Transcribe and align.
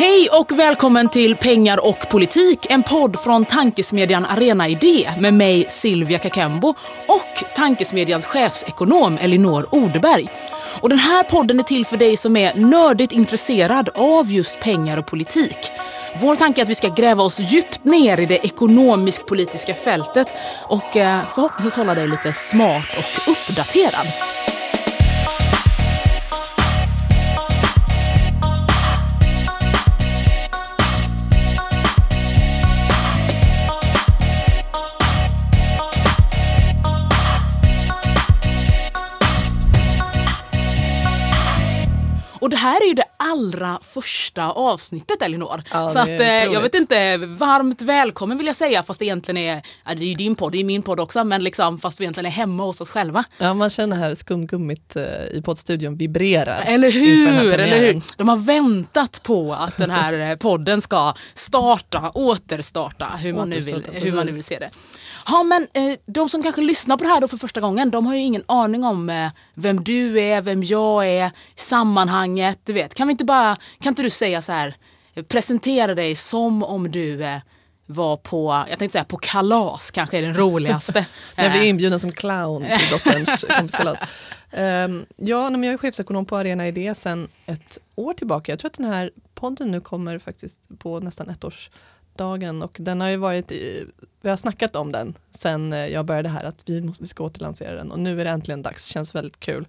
Hej 0.00 0.28
och 0.32 0.58
välkommen 0.58 1.08
till 1.08 1.36
Pengar 1.36 1.86
och 1.88 2.08
politik, 2.10 2.66
en 2.70 2.82
podd 2.82 3.20
från 3.20 3.44
tankesmedjan 3.44 4.24
Arena 4.24 4.68
Idé 4.68 5.10
med 5.20 5.34
mig 5.34 5.64
Silvia 5.68 6.18
Kakembo 6.18 6.68
och 7.08 7.54
tankesmedjans 7.54 8.26
chefsekonom 8.26 9.18
Elinor 9.18 9.68
Odeberg. 9.70 10.28
Och 10.80 10.88
den 10.88 10.98
här 10.98 11.22
podden 11.22 11.58
är 11.58 11.62
till 11.62 11.86
för 11.86 11.96
dig 11.96 12.16
som 12.16 12.36
är 12.36 12.54
nördigt 12.54 13.12
intresserad 13.12 13.88
av 13.94 14.30
just 14.30 14.60
pengar 14.60 14.98
och 14.98 15.06
politik. 15.06 15.58
Vår 16.20 16.36
tanke 16.36 16.60
är 16.60 16.62
att 16.62 16.68
vi 16.70 16.74
ska 16.74 16.88
gräva 16.88 17.22
oss 17.22 17.40
djupt 17.40 17.84
ner 17.84 18.20
i 18.20 18.26
det 18.26 18.44
ekonomisk-politiska 18.44 19.74
fältet 19.74 20.34
och 20.68 20.96
eh, 20.96 21.20
förhoppningsvis 21.34 21.76
hålla 21.76 21.94
dig 21.94 22.08
lite 22.08 22.32
smart 22.32 22.88
och 22.98 23.32
uppdaterad. 23.32 24.06
Här 42.60 42.82
är 42.82 42.88
ju 42.88 42.94
det 42.94 43.04
allra 43.16 43.78
första 43.82 44.50
avsnittet 44.50 45.22
Elinor. 45.22 45.62
Ja, 45.72 45.88
så 45.88 45.94
det 45.94 46.02
att, 46.02 46.08
eh, 46.08 46.52
jag 46.52 46.60
vet 46.60 46.74
inte, 46.74 47.16
varmt 47.16 47.82
välkommen 47.82 48.38
vill 48.38 48.46
jag 48.46 48.56
säga 48.56 48.82
fast 48.82 48.98
det 48.98 49.04
egentligen 49.04 49.36
är, 49.36 49.62
ja, 49.84 49.94
det 49.94 50.04
är 50.04 50.08
ju 50.08 50.14
din 50.14 50.34
podd, 50.34 50.52
det 50.52 50.60
är 50.60 50.64
min 50.64 50.82
podd 50.82 51.00
också 51.00 51.24
men 51.24 51.44
liksom 51.44 51.78
fast 51.78 52.00
vi 52.00 52.04
egentligen 52.04 52.26
är 52.26 52.30
hemma 52.30 52.64
hos 52.64 52.80
oss 52.80 52.90
själva. 52.90 53.24
Ja, 53.38 53.54
man 53.54 53.70
känner 53.70 53.96
här 53.96 54.14
skumgummit 54.14 54.96
eh, 54.96 55.02
i 55.38 55.42
poddstudion 55.44 55.96
vibrerar. 55.96 56.62
Eller 56.66 56.92
hur, 56.92 57.52
eller 57.52 57.78
hur? 57.78 58.02
De 58.16 58.28
har 58.28 58.36
väntat 58.36 59.20
på 59.22 59.54
att 59.54 59.76
den 59.76 59.90
här 59.90 60.30
eh, 60.30 60.36
podden 60.36 60.82
ska 60.82 61.14
starta, 61.34 62.10
återstarta, 62.14 63.06
hur 63.06 63.32
man, 63.32 63.50
nu, 63.50 63.60
vill, 63.60 63.74
Återstarta, 63.74 63.98
hur 63.98 64.12
man 64.12 64.26
nu 64.26 64.32
vill 64.32 64.44
se 64.44 64.58
det. 64.58 64.70
Ja, 65.26 65.42
men 65.42 65.66
de 66.06 66.28
som 66.28 66.42
kanske 66.42 66.60
lyssnar 66.60 66.96
på 66.96 67.04
det 67.04 67.10
här 67.10 67.20
då 67.20 67.28
för 67.28 67.36
första 67.36 67.60
gången, 67.60 67.90
de 67.90 68.06
har 68.06 68.14
ju 68.14 68.20
ingen 68.20 68.42
aning 68.46 68.84
om 68.84 69.30
vem 69.54 69.84
du 69.84 70.20
är, 70.20 70.40
vem 70.40 70.62
jag 70.62 71.08
är, 71.08 71.30
sammanhanget, 71.56 72.49
du 72.64 72.72
vet. 72.72 72.94
Kan 72.94 73.06
vi 73.06 73.10
inte 73.10 73.24
bara, 73.24 73.56
kan 73.80 73.90
inte 73.90 74.02
du 74.02 74.10
säga 74.10 74.42
så 74.42 74.52
här, 74.52 74.74
presentera 75.28 75.94
dig 75.94 76.14
som 76.14 76.62
om 76.62 76.90
du 76.90 77.24
eh, 77.24 77.38
var 77.90 78.16
på, 78.16 78.64
jag 78.68 78.78
tänkte 78.78 78.92
säga 78.92 79.04
på 79.04 79.16
kalas 79.16 79.90
kanske 79.90 80.18
är 80.18 80.22
den 80.22 80.36
roligaste. 80.36 81.06
Jag 81.36 81.52
blir 81.52 81.60
Eh, 81.60 81.68
inbjuden 81.68 82.00
som 82.00 82.10
clown 82.10 82.62
till 82.62 82.90
dotterns 82.90 83.44
kompiskalas. 83.48 84.02
Um, 84.52 85.06
ja, 85.16 85.42
nej, 85.42 85.58
men 85.58 85.62
jag 85.62 85.72
är 85.74 85.78
chefsekonom 85.78 86.26
på 86.26 86.36
Arena 86.36 86.68
Idé 86.68 86.94
sedan 86.94 87.28
ett 87.46 87.78
år 87.94 88.14
tillbaka. 88.14 88.52
Jag 88.52 88.58
tror 88.58 88.68
att 88.68 88.76
den 88.76 88.86
här 88.86 89.10
podden 89.34 89.70
nu 89.70 89.80
kommer 89.80 90.18
faktiskt 90.18 90.78
på 90.78 91.00
nästan 91.00 91.28
ettårsdagen 91.28 92.62
och 92.62 92.76
den 92.80 93.00
har 93.00 93.08
ju 93.08 93.16
varit 93.16 93.52
i, 93.52 93.84
vi 94.22 94.30
har 94.30 94.36
snackat 94.36 94.76
om 94.76 94.92
den 94.92 95.14
sen 95.30 95.72
eh, 95.72 95.86
jag 95.86 96.06
började 96.06 96.28
här 96.28 96.44
att 96.44 96.62
vi, 96.66 96.82
måste, 96.82 97.02
vi 97.02 97.08
ska 97.08 97.24
återlansera 97.24 97.74
den 97.74 97.90
och 97.90 97.98
nu 97.98 98.20
är 98.20 98.24
det 98.24 98.30
äntligen 98.30 98.62
dags, 98.62 98.86
känns 98.86 99.14
väldigt 99.14 99.40
kul. 99.40 99.66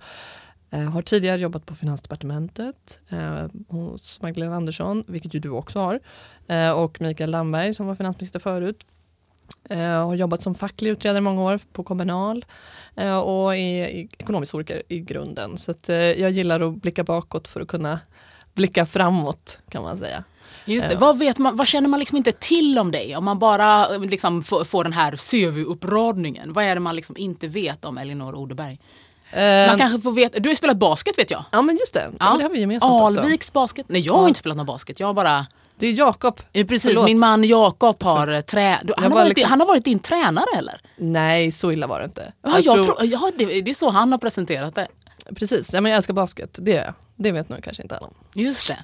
Eh, 0.74 0.90
har 0.90 1.02
tidigare 1.02 1.40
jobbat 1.40 1.66
på 1.66 1.76
Finansdepartementet 1.76 3.00
eh, 3.10 3.46
hos 3.68 4.22
Magdalena 4.22 4.56
Andersson, 4.56 5.04
vilket 5.08 5.34
ju 5.34 5.40
du 5.40 5.50
också 5.50 5.80
har, 5.80 6.00
eh, 6.48 6.72
och 6.72 7.02
Mikael 7.02 7.32
Damberg 7.32 7.74
som 7.74 7.88
var 7.88 7.96
finansminister 7.96 8.40
förut. 8.40 8.86
Eh, 9.70 9.78
har 9.80 10.16
jobbat 10.16 10.42
som 10.42 10.56
facklig 10.56 10.92
utredare 10.92 11.18
i 11.18 11.22
många 11.22 11.42
år 11.42 11.60
på 11.72 11.84
Kommunal 11.84 12.46
eh, 12.96 13.18
och 13.18 13.56
är 13.56 13.88
är 13.88 14.08
ekonomhistoriker 14.18 14.84
i 14.88 15.00
grunden. 15.00 15.58
Så 15.58 15.72
att, 15.72 15.90
eh, 15.90 15.98
jag 15.98 16.32
gillar 16.32 16.60
att 16.60 16.82
blicka 16.82 17.04
bakåt 17.04 17.48
för 17.48 17.62
att 17.62 17.68
kunna 17.68 18.00
blicka 18.54 18.86
framåt 18.86 19.60
kan 19.70 19.84
man 19.84 19.98
säga. 19.98 20.24
Just 20.66 20.90
det. 20.90 20.96
Vad, 20.96 21.20
vet 21.20 21.38
man, 21.38 21.56
vad 21.56 21.68
känner 21.68 21.90
man 21.90 22.00
liksom 22.00 22.18
inte 22.18 22.32
till 22.32 22.80
om 22.80 22.92
dig? 22.92 23.16
Om 23.16 23.26
man 23.26 23.40
bara 23.40 23.88
liksom 23.88 24.42
får, 24.42 24.64
får 24.64 24.84
den 24.84 24.94
här 24.94 25.12
CV-uppradningen. 25.12 26.54
Vad 26.54 26.64
är 26.64 26.76
det 26.76 26.82
man 26.82 26.96
liksom 26.96 27.18
inte 27.18 27.48
vet 27.48 27.86
om 27.86 27.98
Elinor 27.98 28.36
Odeberg? 28.36 28.80
Eh, 29.32 29.68
Man 29.68 29.78
kanske 29.78 30.00
får 30.00 30.12
veta, 30.12 30.40
du 30.40 30.50
har 30.50 30.56
spelat 30.56 30.78
basket 30.78 31.18
vet 31.18 31.32
jag. 31.32 31.46
Ja 31.52 31.62
men 31.62 31.78
just 31.78 31.94
det, 31.94 32.12
ja. 32.20 32.30
men 32.30 32.38
det 32.38 32.44
har 32.44 32.52
vi 32.52 32.60
gemensamt 32.60 33.02
också. 33.02 33.20
Alviks 33.20 33.54
basket. 33.54 33.86
Nej 33.90 34.02
jag 34.02 34.14
har 34.14 34.22
Ja. 34.22 34.28
inte 34.28 34.40
spelat 34.40 34.58
någon 34.58 34.66
basket. 34.66 35.00
Jag 35.00 35.08
har 35.08 35.14
bara, 35.14 35.46
Det 35.78 35.88
är 35.88 35.92
Jakob. 35.94 36.40
eh, 36.54 36.68
precis 36.68 36.84
Förlåt. 36.92 37.06
min 37.06 37.20
man 37.20 37.44
Jakob 37.44 38.04
har 38.04 38.28
eh, 38.28 38.42
trä, 38.42 38.80
du, 38.84 38.94
han, 38.98 39.12
har 39.12 39.20
varit, 39.20 39.30
liksom- 39.30 39.50
han 39.50 39.60
har 39.60 39.68
varit 39.68 39.86
din 39.86 40.00
tränare 40.00 40.46
eller? 40.58 40.82
Nej 40.98 41.52
så 41.52 41.72
illa 41.72 41.88
var 41.88 42.00
det 42.00 42.06
inte. 42.06 42.34
Ja, 42.44 42.60
jag 42.60 42.84
tror, 42.84 42.98
ja 43.06 43.32
det, 43.38 43.62
det 43.62 43.72
är 43.72 43.76
så 43.76 43.90
han 43.90 44.12
har 44.12 44.20
presenterat 44.20 44.76
det. 44.76 44.88
Precis, 45.36 45.74
ja, 45.74 45.82
men 45.82 45.90
jag 45.92 45.98
älskar 45.98 46.14
basket. 46.14 46.58
Det, 46.62 46.94
det 47.16 47.32
vet 47.32 47.50
nog 47.50 47.64
kanske 47.64 47.84
inte 47.84 47.98
alla 47.98 48.08
om. 48.08 48.14
Just 48.34 48.68
det. 48.68 48.78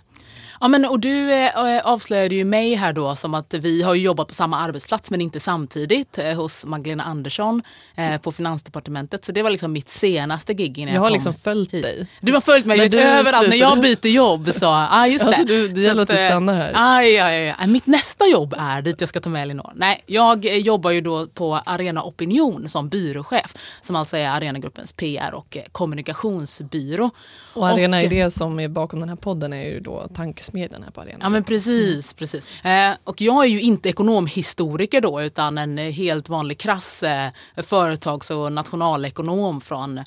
Ja, 0.62 0.68
men, 0.68 0.86
och 0.86 1.00
du 1.00 1.32
eh, 1.34 1.80
avslöjade 1.84 2.36
ju 2.36 2.44
mig 2.46 2.76
här 2.76 2.94
då 2.94 3.16
som 3.16 3.34
att 3.34 3.54
vi 3.54 3.82
har 3.82 3.96
jobbat 3.96 4.28
på 4.28 4.34
samma 4.34 4.60
arbetsplats 4.60 5.12
men 5.12 5.22
inte 5.22 5.40
samtidigt 5.40 6.18
eh, 6.18 6.34
hos 6.34 6.66
Magdalena 6.66 7.04
Andersson 7.04 7.62
eh, 7.96 8.18
på 8.22 8.32
Finansdepartementet. 8.32 9.26
Så 9.26 9.32
det 9.32 9.44
var 9.44 9.50
liksom 9.50 9.72
mitt 9.74 9.90
senaste 9.90 10.54
gig 10.54 10.80
innan 10.80 10.94
Jag 10.94 11.00
jag, 11.00 11.02
har 11.02 11.08
kom 11.10 11.14
liksom 11.14 11.34
följt 11.34 11.74
hit. 11.74 11.84
dig. 11.84 12.08
Du 12.22 12.34
har 12.34 12.42
följt 12.42 12.66
mig 12.66 12.90
du 12.90 13.00
överallt. 13.02 13.50
När 13.50 13.56
jag 13.58 13.82
byter 13.82 14.08
jobb 14.08 14.50
så, 14.54 14.66
ah, 14.68 15.08
just 15.08 15.26
det. 15.26 15.30
Alltså, 15.30 15.44
du- 15.46 15.68
det 15.68 15.82
gäller 15.82 16.02
att 16.02 16.08
du 16.10 16.20
eh, 16.24 16.26
stannar 16.30 16.54
här. 16.54 16.72
Aj, 16.76 17.18
aj, 17.20 17.56
aj. 17.60 17.68
Mitt 17.68 17.86
nästa 17.86 18.26
jobb 18.28 18.56
är 18.58 18.82
dit 18.82 19.02
jag 19.02 19.10
ska 19.10 19.20
ta 19.22 19.30
med 19.30 19.42
Elinor. 19.44 19.72
Nej, 19.76 20.04
jag 20.06 20.46
eh, 20.46 20.58
jobbar 20.58 20.92
ju 20.92 21.02
då 21.02 21.28
på 21.28 21.56
Arena 21.66 22.04
Opinion 22.04 22.70
som 22.70 22.90
byråchef 22.90 23.54
som 23.82 23.96
alltså 23.96 24.18
är 24.18 24.30
Arenagruppens 24.30 24.94
PR 24.94 25.34
och 25.34 25.58
eh, 25.58 25.64
kommunikationsbyrå. 25.72 27.10
Och 27.54 27.68
Arena 27.68 27.98
Och- 27.98 28.04
Idé 28.04 28.30
som 28.32 28.60
är 28.60 28.68
bakom 28.68 29.00
den 29.00 29.10
här 29.10 29.16
podden 29.16 29.54
är 29.54 29.64
ju 29.70 29.80
då 29.80 30.08
tankesmedjan 30.14 30.47
här 30.54 30.92
på 30.92 31.02
Arena. 31.02 31.20
Ja 31.22 31.30
men 31.30 31.44
precis, 31.44 32.14
precis. 32.14 32.66
Eh, 32.66 32.92
och 33.04 33.22
jag 33.22 33.44
är 33.44 33.50
ju 33.50 33.62
inte 33.62 33.90
ekonomhistoriker 33.90 35.02
då 35.02 35.22
utan 35.22 35.58
en 35.58 35.78
helt 35.78 36.30
vanlig 36.30 36.58
krass 36.58 37.04
eh, 37.04 37.30
företags 37.58 38.32
och 38.32 38.52
nationalekonom 38.52 39.62
från, 39.62 39.98
eh, 39.98 40.06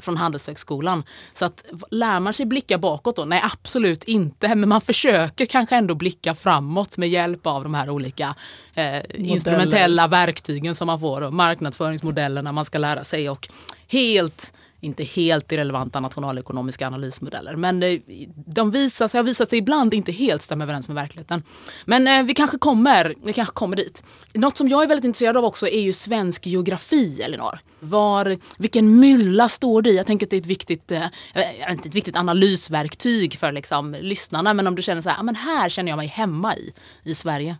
från 0.00 0.16
Handelshögskolan. 0.16 1.04
Så 1.34 1.44
att 1.44 1.64
lär 1.90 2.20
man 2.20 2.32
sig 2.32 2.46
blicka 2.46 2.78
bakåt 2.78 3.16
då? 3.16 3.24
Nej 3.24 3.42
absolut 3.44 4.04
inte 4.04 4.54
men 4.54 4.68
man 4.68 4.80
försöker 4.80 5.46
kanske 5.46 5.76
ändå 5.76 5.94
blicka 5.94 6.34
framåt 6.34 6.98
med 6.98 7.08
hjälp 7.08 7.46
av 7.46 7.62
de 7.62 7.74
här 7.74 7.90
olika 7.90 8.34
eh, 8.74 9.00
instrumentella 9.14 10.08
verktygen 10.08 10.74
som 10.74 10.86
man 10.86 11.00
får 11.00 11.20
och 11.20 11.34
marknadsföringsmodellerna 11.34 12.52
man 12.52 12.64
ska 12.64 12.78
lära 12.78 13.04
sig 13.04 13.30
och 13.30 13.48
helt 13.88 14.52
inte 14.82 15.04
helt 15.04 15.52
irrelevanta 15.52 16.00
nationalekonomiska 16.00 16.86
analysmodeller. 16.86 17.56
Men 17.56 17.82
eh, 17.82 17.98
de 18.46 18.70
visar 18.70 19.08
sig, 19.08 19.18
har 19.18 19.24
visat 19.24 19.50
sig 19.50 19.58
ibland 19.58 19.94
inte 19.94 20.12
helt 20.12 20.42
stämma 20.42 20.64
överens 20.64 20.88
med 20.88 20.94
verkligheten. 20.94 21.42
Men 21.84 22.08
eh, 22.08 22.22
vi 22.22 22.34
kanske 22.34 22.58
kommer, 22.58 23.14
vi 23.24 23.32
kanske 23.32 23.54
kommer 23.54 23.76
dit. 23.76 24.04
Något 24.34 24.56
som 24.56 24.68
jag 24.68 24.82
är 24.82 24.86
väldigt 24.86 25.04
intresserad 25.04 25.36
av 25.36 25.44
också 25.44 25.68
är 25.68 25.80
ju 25.80 25.92
svensk 25.92 26.46
geografi, 26.46 27.22
Elinor. 27.22 27.58
Var, 27.80 28.38
vilken 28.58 29.00
mylla 29.00 29.48
står 29.48 29.82
det 29.82 29.90
i? 29.90 29.96
Jag 29.96 30.06
tänker 30.06 30.26
att 30.26 30.30
det 30.30 30.36
är 30.36 30.40
ett 30.40 30.46
viktigt, 30.46 30.90
eh, 30.90 31.02
eh, 31.34 31.70
inte 31.72 31.88
ett 31.88 31.94
viktigt 31.94 32.16
analysverktyg 32.16 33.34
för 33.38 33.52
liksom, 33.52 33.96
lyssnarna. 34.00 34.54
Men 34.54 34.66
om 34.66 34.74
du 34.74 34.82
känner 34.82 35.02
så 35.02 35.08
här, 35.08 35.20
"Ah, 35.20 35.22
men 35.22 35.34
här 35.34 35.68
känner 35.68 35.92
jag 35.92 35.96
mig 35.96 36.06
hemma 36.06 36.56
i, 36.56 36.72
i 37.02 37.14
Sverige. 37.14 37.56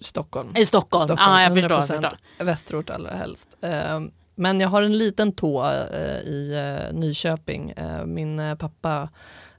Stockholm. 0.00 0.48
I 0.56 0.66
Stockholm. 0.66 1.14
Ja, 1.18 1.42
jag 1.42 1.52
förstår, 1.52 1.68
100%. 1.68 2.02
förstår. 2.02 2.44
Västerort 2.44 2.90
allra 2.90 3.10
helst. 3.10 3.56
Men 4.34 4.60
jag 4.60 4.68
har 4.68 4.82
en 4.82 4.98
liten 4.98 5.32
tå 5.32 5.64
eh, 5.64 6.18
i 6.18 6.54
eh, 6.54 6.94
Nyköping. 6.94 7.70
Eh, 7.70 8.06
Min 8.06 8.38
eh, 8.38 8.54
pappa 8.54 9.08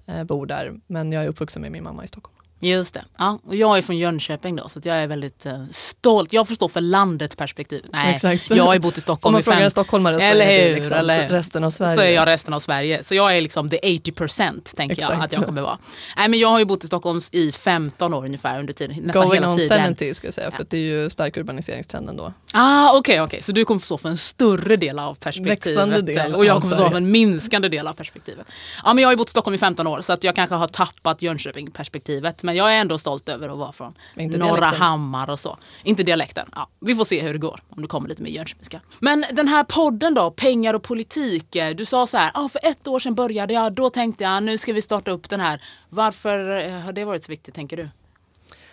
eh, 0.06 0.24
bor 0.24 0.46
där 0.46 0.74
men 0.88 1.12
jag 1.12 1.24
är 1.24 1.28
uppvuxen 1.28 1.62
med 1.62 1.72
min 1.72 1.84
mamma 1.84 2.04
i 2.04 2.08
Stockholm. 2.08 2.35
Just 2.70 2.94
det. 2.94 3.04
Ja, 3.18 3.40
och 3.48 3.56
jag 3.56 3.78
är 3.78 3.82
från 3.82 3.98
Jönköping 3.98 4.56
då 4.56 4.70
så 4.70 4.80
jag 4.84 4.98
är 4.98 5.08
väldigt 5.08 5.46
eh, 5.46 5.64
stolt. 5.72 6.34
Jag 6.34 6.48
får 6.48 6.56
stå 6.56 6.70
för 6.70 6.82
landets 6.82 7.36
perspektiv. 7.36 7.86
Nej, 7.94 8.14
Exakt. 8.16 8.50
jag 8.50 8.64
har 8.64 8.74
ju 8.74 8.80
bott 8.80 8.98
i 8.98 9.02
Stockholm 9.02 9.30
Om 9.30 9.34
man 9.34 9.40
i 9.42 9.44
frågar 9.44 9.58
fem... 9.58 9.66
en 9.66 9.72
stockholmare 9.72 10.20
så 10.20 10.26
Eller 10.26 10.46
är 10.46 10.70
det 10.70 10.76
liksom 10.76 10.98
eller 10.98 11.30
resten 11.30 11.64
av 11.64 11.70
Sverige. 11.70 11.96
Så 11.96 12.02
är 12.02 12.12
jag 12.12 12.28
resten 12.28 12.54
av 12.54 12.60
Sverige. 12.60 13.04
Så 13.04 13.16
jag 13.16 13.38
är 13.38 13.42
liksom 13.42 13.70
the 13.70 13.78
80% 13.78 14.76
tänker 14.76 15.02
jag 15.02 15.10
Exakt. 15.12 15.26
att 15.26 15.34
jag 15.34 15.46
kommer 15.46 15.62
vara. 15.62 15.78
Nej, 16.18 16.30
men 16.30 16.40
jag 16.40 16.48
har 16.48 16.60
ju 16.60 16.66
bott 16.66 16.84
i 16.84 16.88
Stockholm 16.88 17.20
i 17.32 17.52
15 17.52 18.14
år 18.14 18.26
ungefär 18.26 18.60
under 18.60 18.74
tiden. 18.74 18.98
Nästan 19.04 19.28
Going 19.28 19.42
hela 19.42 19.52
on 19.52 19.58
tiden. 19.60 19.88
70 19.88 20.14
ska 20.14 20.28
jag 20.28 20.34
säga 20.34 20.52
för 20.52 20.62
att 20.62 20.70
det 20.70 20.78
är 20.78 20.82
ju 20.82 21.10
stark 21.10 21.38
urbaniseringstrenden 21.38 22.18
då. 22.18 22.34
Ah, 22.54 22.98
Okej, 22.98 23.22
okej. 23.22 23.42
så 23.42 23.52
du 23.52 23.66
kommer 23.66 23.82
stå 23.82 23.98
för 23.98 24.10
en 24.10 24.18
större 24.18 24.76
del 24.76 25.00
av 25.00 25.14
perspektivet. 25.14 25.66
Växande 25.66 26.02
del 26.02 26.36
och 26.36 26.46
jag 26.46 26.62
kommer 26.62 26.76
stå 26.76 26.90
för 26.90 26.98
en 26.98 27.12
minskande 27.12 27.70
del 27.70 27.88
av 27.88 27.94
perspektivet. 27.94 28.48
Ja, 28.84 28.94
men 28.94 29.02
jag 29.02 29.08
har 29.08 29.14
ju 29.14 29.18
bott 29.18 29.30
i 29.30 29.32
Stockholm 29.32 29.56
i 29.56 29.58
15 29.58 29.88
år 29.88 30.02
så 30.02 30.14
att 30.14 30.24
jag 30.24 30.36
kanske 30.36 30.56
har 30.56 30.68
tappat 30.68 31.22
Jönköping-perspektivet. 31.22 32.44
Men 32.44 32.55
jag 32.56 32.74
är 32.74 32.78
ändå 32.82 32.98
stolt 32.98 33.30
över 33.30 33.50
att 33.50 33.58
vara 33.58 33.72
från 33.72 33.94
Norra. 34.16 34.66
Hammar 34.66 35.30
och 35.30 35.40
så. 35.40 35.58
Inte 35.84 36.04
dialekten. 36.04 36.50
Ja, 36.56 36.70
vi 36.80 36.96
får 36.96 37.04
se 37.04 37.22
hur 37.22 37.34
det 37.34 37.40
går 37.40 37.60
om 37.70 37.82
det 37.82 37.88
kommer 37.88 38.10
lite 38.10 38.24
mer 38.24 38.32
jönköpingska. 38.32 38.82
Men 39.00 39.26
den 39.32 39.48
här 39.48 39.64
podden 39.64 40.14
då, 40.14 40.32
pengar 40.32 40.74
och 40.74 40.84
politik. 40.84 41.56
eh, 41.56 41.76
Du 41.76 41.86
sa 41.86 42.06
så 42.08 42.18
här, 42.18 42.32
ah, 42.34 42.50
för 42.50 42.60
ett 42.66 42.88
år 42.88 43.00
sedan 43.00 43.16
började 43.16 43.54
jag, 43.54 43.74
då 43.74 43.90
tänkte 43.90 44.24
jag 44.24 44.44
nu 44.44 44.58
ska 44.58 44.74
vi 44.74 44.82
starta 44.82 45.12
upp 45.12 45.30
den 45.30 45.40
här. 45.40 45.62
Varför 45.90 46.66
eh, 46.68 46.80
har 46.80 46.94
det 46.94 47.06
varit 47.06 47.24
så 47.24 47.32
viktigt 47.32 47.54
tänker 47.54 47.78
du? 47.78 47.90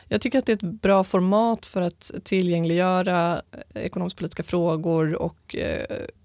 Jag 0.08 0.20
tycker 0.20 0.38
att 0.38 0.46
det 0.46 0.52
är 0.52 0.56
ett 0.56 0.62
bra 0.82 1.04
format 1.04 1.66
för 1.66 1.80
att 1.82 2.10
tillgängliggöra 2.24 3.42
eh, 3.74 3.82
ekonomisk-politiska 3.82 4.42
frågor 4.42 5.14
och 5.22 5.56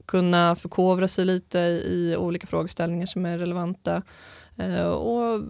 kunna 0.06 0.56
förkovra 0.56 1.08
sig 1.08 1.26
lite 1.26 1.60
i 1.60 2.16
olika 2.18 2.48
frågeställningar 2.48 3.06
som 3.06 3.26
är 3.26 3.38
relevanta. 3.38 4.02
Eh, 4.58 4.88
och 4.88 5.42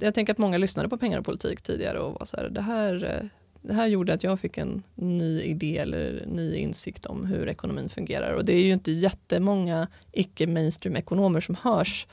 jag 0.00 0.14
tänker 0.14 0.32
att 0.32 0.38
många 0.38 0.58
lyssnade 0.58 0.88
på 0.88 0.98
Pengar 0.98 1.18
och 1.18 1.24
politik 1.24 1.62
tidigare 1.62 1.98
och 1.98 2.18
var 2.18 2.26
så 2.26 2.36
här, 2.36 2.48
det 2.48 2.60
här, 2.60 3.04
eh, 3.04 3.26
det 3.62 3.74
här 3.74 3.86
gjorde 3.86 4.14
att 4.14 4.24
jag 4.24 4.40
fick 4.40 4.58
en 4.58 4.82
ny 4.94 5.40
idé 5.40 5.78
eller 5.78 6.24
ny 6.26 6.54
insikt 6.54 7.06
om 7.06 7.26
hur 7.26 7.48
ekonomin 7.48 7.88
fungerar. 7.88 8.32
Och 8.32 8.44
det 8.44 8.52
är 8.52 8.62
ju 8.62 8.72
inte 8.72 8.92
jättemånga 8.92 9.88
icke-mainstream-ekonomer 10.12 11.40
som 11.40 11.54
hörs 11.54 12.06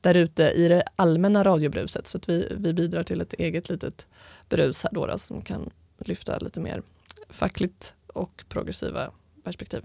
där 0.00 0.14
ute 0.14 0.42
i 0.42 0.68
det 0.68 0.82
allmänna 0.96 1.44
radiobruset 1.44 2.06
så 2.06 2.18
att 2.18 2.28
vi, 2.28 2.52
vi 2.58 2.74
bidrar 2.74 3.02
till 3.02 3.20
ett 3.20 3.32
eget 3.32 3.68
litet 3.68 4.06
brus 4.48 4.82
här 4.82 4.90
då, 4.92 5.06
då 5.06 5.18
som 5.18 5.42
kan 5.42 5.70
lyfta 5.98 6.38
lite 6.38 6.60
mer 6.60 6.82
fackligt 7.28 7.94
och 8.06 8.44
progressiva 8.48 9.10
perspektiv 9.44 9.82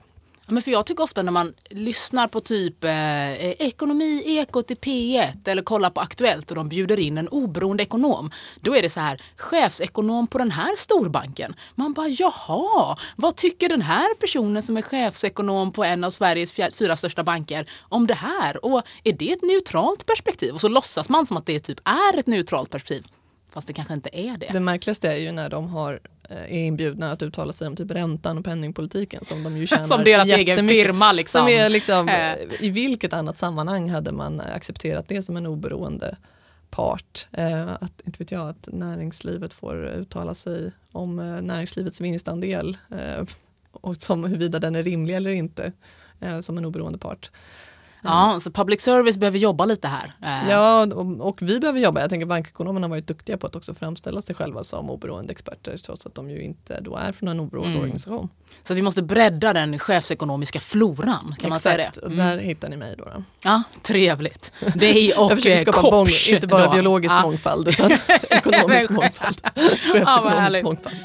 men 0.48 0.62
för 0.62 0.72
jag 0.72 0.86
tycker 0.86 1.04
ofta 1.04 1.22
när 1.22 1.32
man 1.32 1.54
lyssnar 1.70 2.28
på 2.28 2.42
typ 2.42 2.84
eh, 2.84 3.32
eh 3.32 3.52
ekonomi, 3.60 4.24
ekot 4.26 4.72
i 4.72 4.76
P1 4.76 5.50
eller 5.50 5.64
kollar 5.64 5.90
på 5.90 6.02
Aktuellt 6.02 6.50
och 6.50 6.56
de 6.56 6.70
bjuder 6.70 7.00
in 7.00 7.18
en 7.18 7.28
oberoende 7.28 7.84
ekonom. 7.84 8.32
Då 8.62 8.76
är 8.76 8.82
det 8.82 8.90
så 8.90 9.00
här, 9.00 9.22
chefsekonom 9.38 10.28
på 10.28 10.38
den 10.38 10.52
här 10.52 10.76
storbanken. 10.78 11.56
Man 11.76 11.94
bara 11.94 12.08
jaha, 12.08 12.98
vad 13.16 13.36
tycker 13.36 13.70
den 13.70 13.82
här 13.82 14.16
personen 14.20 14.64
som 14.64 14.78
är 14.78 14.82
chefsekonom 14.82 15.72
på 15.72 15.84
en 15.84 16.04
av 16.04 16.10
Sveriges 16.10 16.56
fyra 16.56 16.96
största 16.96 17.24
banker 17.24 17.70
om 17.90 18.08
det 18.08 18.14
här? 18.14 18.66
Och 18.66 18.82
är 19.04 19.14
det 19.14 19.32
ett 19.32 19.42
neutralt 19.42 20.08
perspektiv? 20.08 20.54
Och 20.54 20.62
så 20.62 20.68
låtsas 20.68 21.10
man 21.10 21.26
som 21.26 21.38
att 21.38 21.46
det 21.46 21.60
typ 21.60 21.80
är 21.88 22.20
ett 22.20 22.28
neutralt 22.28 22.70
perspektiv. 22.70 23.06
Fast 23.54 23.68
det 23.68 23.74
kanske 23.74 23.94
inte 23.94 24.10
är 24.14 24.38
det. 24.38 24.50
Det 24.52 24.60
märkligaste 24.60 25.12
är 25.12 25.18
ju 25.18 25.32
när 25.32 25.50
de 25.50 25.68
har 25.68 26.00
eh, 26.30 26.38
är 26.38 26.66
inbjudna 26.66 27.12
att 27.12 27.22
uttala 27.22 27.54
sig 27.54 27.68
om 27.68 27.76
typ 27.76 27.92
räntan 27.92 28.38
och 28.38 28.46
penningpolitiken 28.46 29.24
som 29.24 29.44
de 29.44 29.58
ju 29.58 29.68
tjänar 29.68 29.84
Som 29.84 30.04
deras 30.04 30.30
egen 30.30 30.68
firma 30.68 31.12
liksom. 31.12 31.40
Som 31.40 31.48
är 31.48 31.70
liksom 31.70 32.10
eh. 32.10 32.36
I 32.60 32.70
vilket 32.70 33.14
annat 33.14 33.38
sammanhang 33.38 33.90
hade 33.90 34.12
man 34.12 34.42
accepterat 34.56 35.08
det 35.08 35.24
som 35.24 35.38
en 35.38 35.46
oberoende 35.46 36.18
part? 36.70 37.28
Eh, 37.32 37.72
att, 37.72 38.02
inte 38.06 38.20
vet 38.20 38.32
jag, 38.32 38.50
att 38.50 38.70
näringslivet 38.72 39.54
får 39.54 39.86
uttala 39.86 40.34
sig 40.34 40.72
om 40.92 41.16
näringslivets 41.42 42.02
vinstandel 42.02 42.78
och 43.72 43.96
som 43.96 44.24
huruvida 44.24 44.60
den 44.60 44.76
är 44.76 44.84
rimlig 44.84 45.16
eller 45.16 45.32
inte 45.32 45.72
som 46.42 46.58
en 46.58 46.66
oberoende 46.66 47.00
part. 47.00 47.32
Ja, 48.04 48.40
så 48.40 48.52
public 48.52 48.82
service 48.82 49.18
behöver 49.18 49.40
jobba 49.40 49.66
lite 49.66 49.88
här. 49.88 50.14
Eh. 50.22 50.50
Ja, 50.50 50.86
och, 50.86 51.28
och, 51.28 51.42
vi 51.42 51.60
behöver 51.60 51.80
jobba. 51.80 52.02
Jag 52.02 52.10
tänker 52.10 52.26
bankekonomerna 52.26 52.88
har 52.88 52.90
varit 52.90 53.08
duktiga 53.08 53.38
på 53.38 53.48
att 53.48 53.56
också 53.56 53.74
framställa 53.74 54.22
sig 54.22 54.36
själva 54.36 54.64
som 54.64 54.90
oberoende 54.90 55.32
experter 55.32 55.78
trots 55.78 56.06
att 56.06 56.16
de 56.16 56.30
ju 56.30 56.44
inte 56.44 56.80
då 56.82 56.96
är 56.96 57.12
från 57.12 57.30
en 57.30 57.40
oberoende 57.40 57.72
mm. 57.72 57.82
organisation. 57.82 58.30
Så 58.64 58.74
vi 58.74 58.82
måste 58.82 59.04
bredda 59.04 59.54
den 59.54 59.80
chefsekonomiska 59.80 60.60
floran, 60.60 61.22
kan 61.22 61.32
Exakt, 61.32 61.50
man 61.50 61.58
säga 61.58 61.78
det? 61.78 61.84
Exakt, 61.84 62.06
mm. 62.06 62.18
där 62.18 62.38
hittar 62.38 62.70
ni 62.70 62.78
mig 62.78 62.96
då. 62.98 63.04
då. 63.04 63.24
Ja, 63.44 63.64
trevligt. 63.82 64.52
Dig 64.76 65.14
och 65.18 65.32
Jag 65.32 65.38
försöker 65.38 65.58
skapa 65.58 65.82
Kopsch, 65.82 65.94
mång, 65.94 66.36
inte 66.36 66.48
bara 66.48 66.66
då. 66.68 66.72
biologisk 66.72 67.16
ja. 67.16 67.22
mångfald 67.22 67.68
utan 67.68 67.92
ekonomisk 68.30 68.90
mångfald. 68.90 69.42
Chefsekonomisk 69.94 70.58
ja, 70.58 70.64
mångfald. 70.64 70.96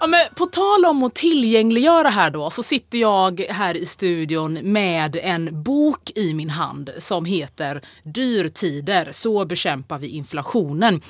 Ja, 0.00 0.06
men 0.06 0.20
på 0.34 0.46
tal 0.46 0.84
om 0.84 1.02
att 1.02 1.14
tillgängliggöra 1.14 2.08
här 2.08 2.30
då 2.30 2.50
så 2.50 2.62
sitter 2.62 2.98
jag 2.98 3.40
här 3.40 3.76
i 3.76 3.86
studion 3.86 4.52
med 4.62 5.16
en 5.22 5.62
bok 5.62 6.10
i 6.14 6.34
min 6.34 6.50
hand 6.50 6.90
som 6.98 7.24
heter 7.24 7.80
Dyrtider, 8.02 9.08
så 9.12 9.44
bekämpar 9.44 9.98
vi 9.98 10.08
inflationen. 10.08 11.00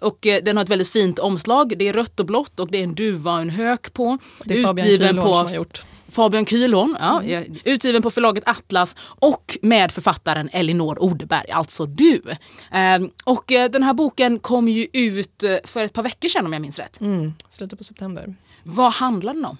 Och 0.00 0.26
eh, 0.26 0.42
den 0.44 0.56
har 0.56 0.64
ett 0.64 0.70
väldigt 0.70 0.88
fint 0.88 1.18
omslag, 1.18 1.78
det 1.78 1.88
är 1.88 1.92
rött 1.92 2.20
och 2.20 2.26
blått 2.26 2.60
och 2.60 2.70
det 2.70 2.78
är 2.78 2.84
en 2.84 2.94
duva 2.94 3.32
och 3.32 3.40
en 3.40 3.50
hök 3.50 3.92
på. 3.92 4.18
Det 4.44 4.58
är 4.58 4.62
Fabian 4.64 4.88
Utgiven 4.88 5.16
på 5.16 5.22
som 5.22 5.46
har 5.46 5.54
gjort. 5.54 5.82
Fabian 6.08 6.44
Kühlhorn, 6.44 6.96
ja, 7.00 7.22
mm. 7.22 7.54
utgiven 7.64 8.02
på 8.02 8.10
förlaget 8.10 8.48
Atlas 8.48 8.96
och 9.18 9.58
med 9.62 9.92
författaren 9.92 10.48
Elinor 10.52 11.02
Odeberg, 11.02 11.50
alltså 11.50 11.86
du. 11.86 12.22
Ehm, 12.70 13.10
och 13.24 13.52
eh, 13.52 13.70
den 13.70 13.82
här 13.82 13.94
boken 13.94 14.38
kom 14.38 14.68
ju 14.68 14.86
ut 14.92 15.42
eh, 15.42 15.56
för 15.64 15.84
ett 15.84 15.92
par 15.92 16.02
veckor 16.02 16.28
sedan 16.28 16.46
om 16.46 16.52
jag 16.52 16.62
minns 16.62 16.78
rätt. 16.78 17.00
Mm, 17.00 17.32
slutet 17.48 17.78
på 17.78 17.84
september. 17.84 18.34
Vad 18.62 18.92
handlar 18.92 19.34
den 19.34 19.44
om? 19.44 19.58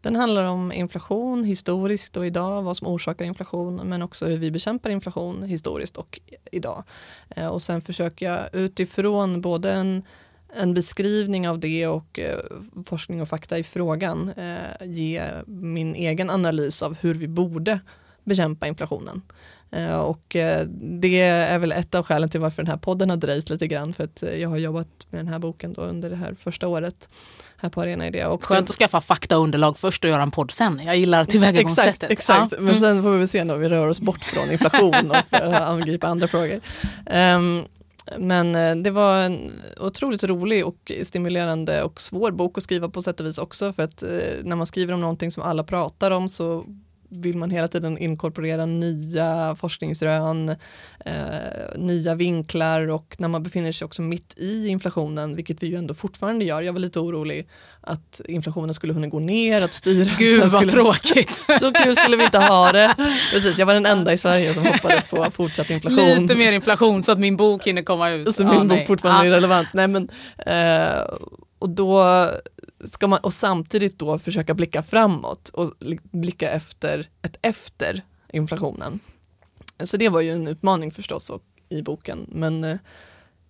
Den 0.00 0.16
handlar 0.16 0.44
om 0.44 0.72
inflation 0.72 1.44
historiskt 1.44 2.16
och 2.16 2.26
idag, 2.26 2.62
vad 2.62 2.76
som 2.76 2.86
orsakar 2.86 3.24
inflation 3.24 3.76
men 3.76 4.02
också 4.02 4.26
hur 4.26 4.36
vi 4.36 4.50
bekämpar 4.50 4.90
inflation 4.90 5.42
historiskt 5.42 5.96
och 5.96 6.20
idag. 6.52 6.84
Eh, 7.28 7.48
och 7.48 7.62
sen 7.62 7.82
försöker 7.82 8.26
jag 8.26 8.38
utifrån 8.52 9.40
både 9.40 9.72
en 9.72 10.02
en 10.56 10.74
beskrivning 10.74 11.48
av 11.48 11.60
det 11.60 11.86
och 11.86 12.18
eh, 12.18 12.38
forskning 12.84 13.22
och 13.22 13.28
fakta 13.28 13.58
i 13.58 13.64
frågan 13.64 14.32
eh, 14.36 14.86
ge 14.86 15.22
min 15.46 15.94
egen 15.94 16.30
analys 16.30 16.82
av 16.82 16.96
hur 17.00 17.14
vi 17.14 17.28
borde 17.28 17.80
bekämpa 18.24 18.66
inflationen. 18.66 19.22
Eh, 19.70 19.96
och 19.96 20.36
det 21.00 21.20
är 21.20 21.58
väl 21.58 21.72
ett 21.72 21.94
av 21.94 22.04
skälen 22.04 22.28
till 22.28 22.40
varför 22.40 22.62
den 22.62 22.70
här 22.70 22.78
podden 22.78 23.10
har 23.10 23.16
dröjt 23.16 23.50
lite 23.50 23.66
grann 23.66 23.94
för 23.94 24.04
att 24.04 24.24
jag 24.38 24.48
har 24.48 24.56
jobbat 24.56 25.06
med 25.10 25.18
den 25.18 25.28
här 25.28 25.38
boken 25.38 25.72
då 25.72 25.82
under 25.82 26.10
det 26.10 26.16
här 26.16 26.34
första 26.34 26.68
året 26.68 27.08
här 27.56 27.68
på 27.68 27.80
Arena 27.80 28.06
Idé. 28.06 28.24
Och 28.24 28.44
Skönt 28.44 28.70
att 28.70 28.76
skaffa 28.76 29.00
faktaunderlag 29.00 29.78
först 29.78 30.04
och 30.04 30.10
göra 30.10 30.22
en 30.22 30.30
podd 30.30 30.50
sen. 30.50 30.80
Jag 30.84 30.96
gillar 30.96 31.24
tillvägagångssättet. 31.24 32.10
Exakt, 32.10 32.12
exakt. 32.12 32.52
Ja. 32.52 32.58
men 32.60 32.68
mm. 32.68 32.80
sen 32.80 33.02
får 33.02 33.10
vi 33.10 33.26
se 33.26 33.44
när 33.44 33.56
vi 33.56 33.68
rör 33.68 33.88
oss 33.88 34.00
bort 34.00 34.24
från 34.24 34.50
inflation 34.50 35.10
och 35.10 35.70
angripa 35.70 36.06
andra 36.06 36.28
frågor. 36.28 36.60
Um, 37.36 37.64
men 38.18 38.54
eh, 38.54 38.76
det 38.76 38.90
var 38.90 39.18
en 39.18 39.52
otroligt 39.80 40.24
rolig 40.24 40.66
och 40.66 40.92
stimulerande 41.02 41.82
och 41.82 42.00
svår 42.00 42.30
bok 42.30 42.58
att 42.58 42.64
skriva 42.64 42.88
på 42.88 43.02
sätt 43.02 43.20
och 43.20 43.26
vis 43.26 43.38
också. 43.38 43.72
För 43.72 43.82
att 43.82 44.02
eh, 44.02 44.08
när 44.42 44.56
man 44.56 44.66
skriver 44.66 44.94
om 44.94 45.00
någonting 45.00 45.30
som 45.30 45.42
alla 45.42 45.64
pratar 45.64 46.10
om 46.10 46.28
så 46.28 46.64
vill 47.10 47.36
man 47.36 47.50
hela 47.50 47.68
tiden 47.68 47.98
inkorporera 47.98 48.66
nya 48.66 49.56
forskningsrön, 49.58 50.48
eh, 51.04 51.14
nya 51.76 52.14
vinklar 52.14 52.88
och 52.88 53.16
när 53.18 53.28
man 53.28 53.42
befinner 53.42 53.72
sig 53.72 53.84
också 53.84 54.02
mitt 54.02 54.34
i 54.38 54.68
inflationen, 54.68 55.36
vilket 55.36 55.62
vi 55.62 55.66
ju 55.66 55.76
ändå 55.76 55.94
fortfarande 55.94 56.44
gör. 56.44 56.62
Jag 56.62 56.72
var 56.72 56.80
lite 56.80 57.00
orolig 57.00 57.48
att 57.80 58.20
inflationen 58.28 58.74
skulle 58.74 58.92
kunna 58.92 59.06
gå 59.06 59.18
ner, 59.18 59.62
att 59.62 59.72
styra. 59.72 60.10
Gud 60.18 60.40
vad 60.40 60.50
skulle, 60.50 60.72
tråkigt. 60.72 61.44
Så 61.60 61.72
kul 61.72 61.96
skulle 61.96 62.16
vi 62.16 62.24
inte 62.24 62.38
ha 62.38 62.72
det. 62.72 62.94
Precis, 63.32 63.58
jag 63.58 63.66
var 63.66 63.74
den 63.74 63.86
enda 63.86 64.12
i 64.12 64.16
Sverige 64.16 64.54
som 64.54 64.66
hoppades 64.66 65.08
på 65.08 65.26
fortsatt 65.30 65.70
inflation. 65.70 66.22
Lite 66.22 66.34
mer 66.34 66.52
inflation 66.52 67.02
så 67.02 67.12
att 67.12 67.18
min 67.18 67.36
bok 67.36 67.66
hinner 67.66 67.82
komma 67.82 68.10
ut. 68.10 68.34
Så 68.34 68.44
min 68.46 68.60
ah, 68.60 68.64
bok 68.64 68.86
fortfarande 68.86 69.20
ah. 69.20 69.26
är 69.26 69.30
relevant. 69.30 69.68
Nej, 69.72 69.88
men, 69.88 70.08
eh, 70.46 71.00
och 71.58 71.70
då 71.70 72.04
ska 72.86 73.06
man, 73.06 73.18
och 73.22 73.32
samtidigt 73.32 73.98
då 73.98 74.18
försöka 74.18 74.54
blicka 74.54 74.82
framåt 74.82 75.48
och 75.48 75.72
blicka 76.10 76.50
efter 76.50 77.08
ett 77.22 77.38
efter 77.42 78.04
inflationen. 78.32 79.00
Så 79.84 79.96
det 79.96 80.08
var 80.08 80.20
ju 80.20 80.30
en 80.30 80.48
utmaning 80.48 80.90
förstås 80.90 81.30
och, 81.30 81.42
i 81.68 81.82
boken 81.82 82.26
men 82.28 82.64
eh, 82.64 82.76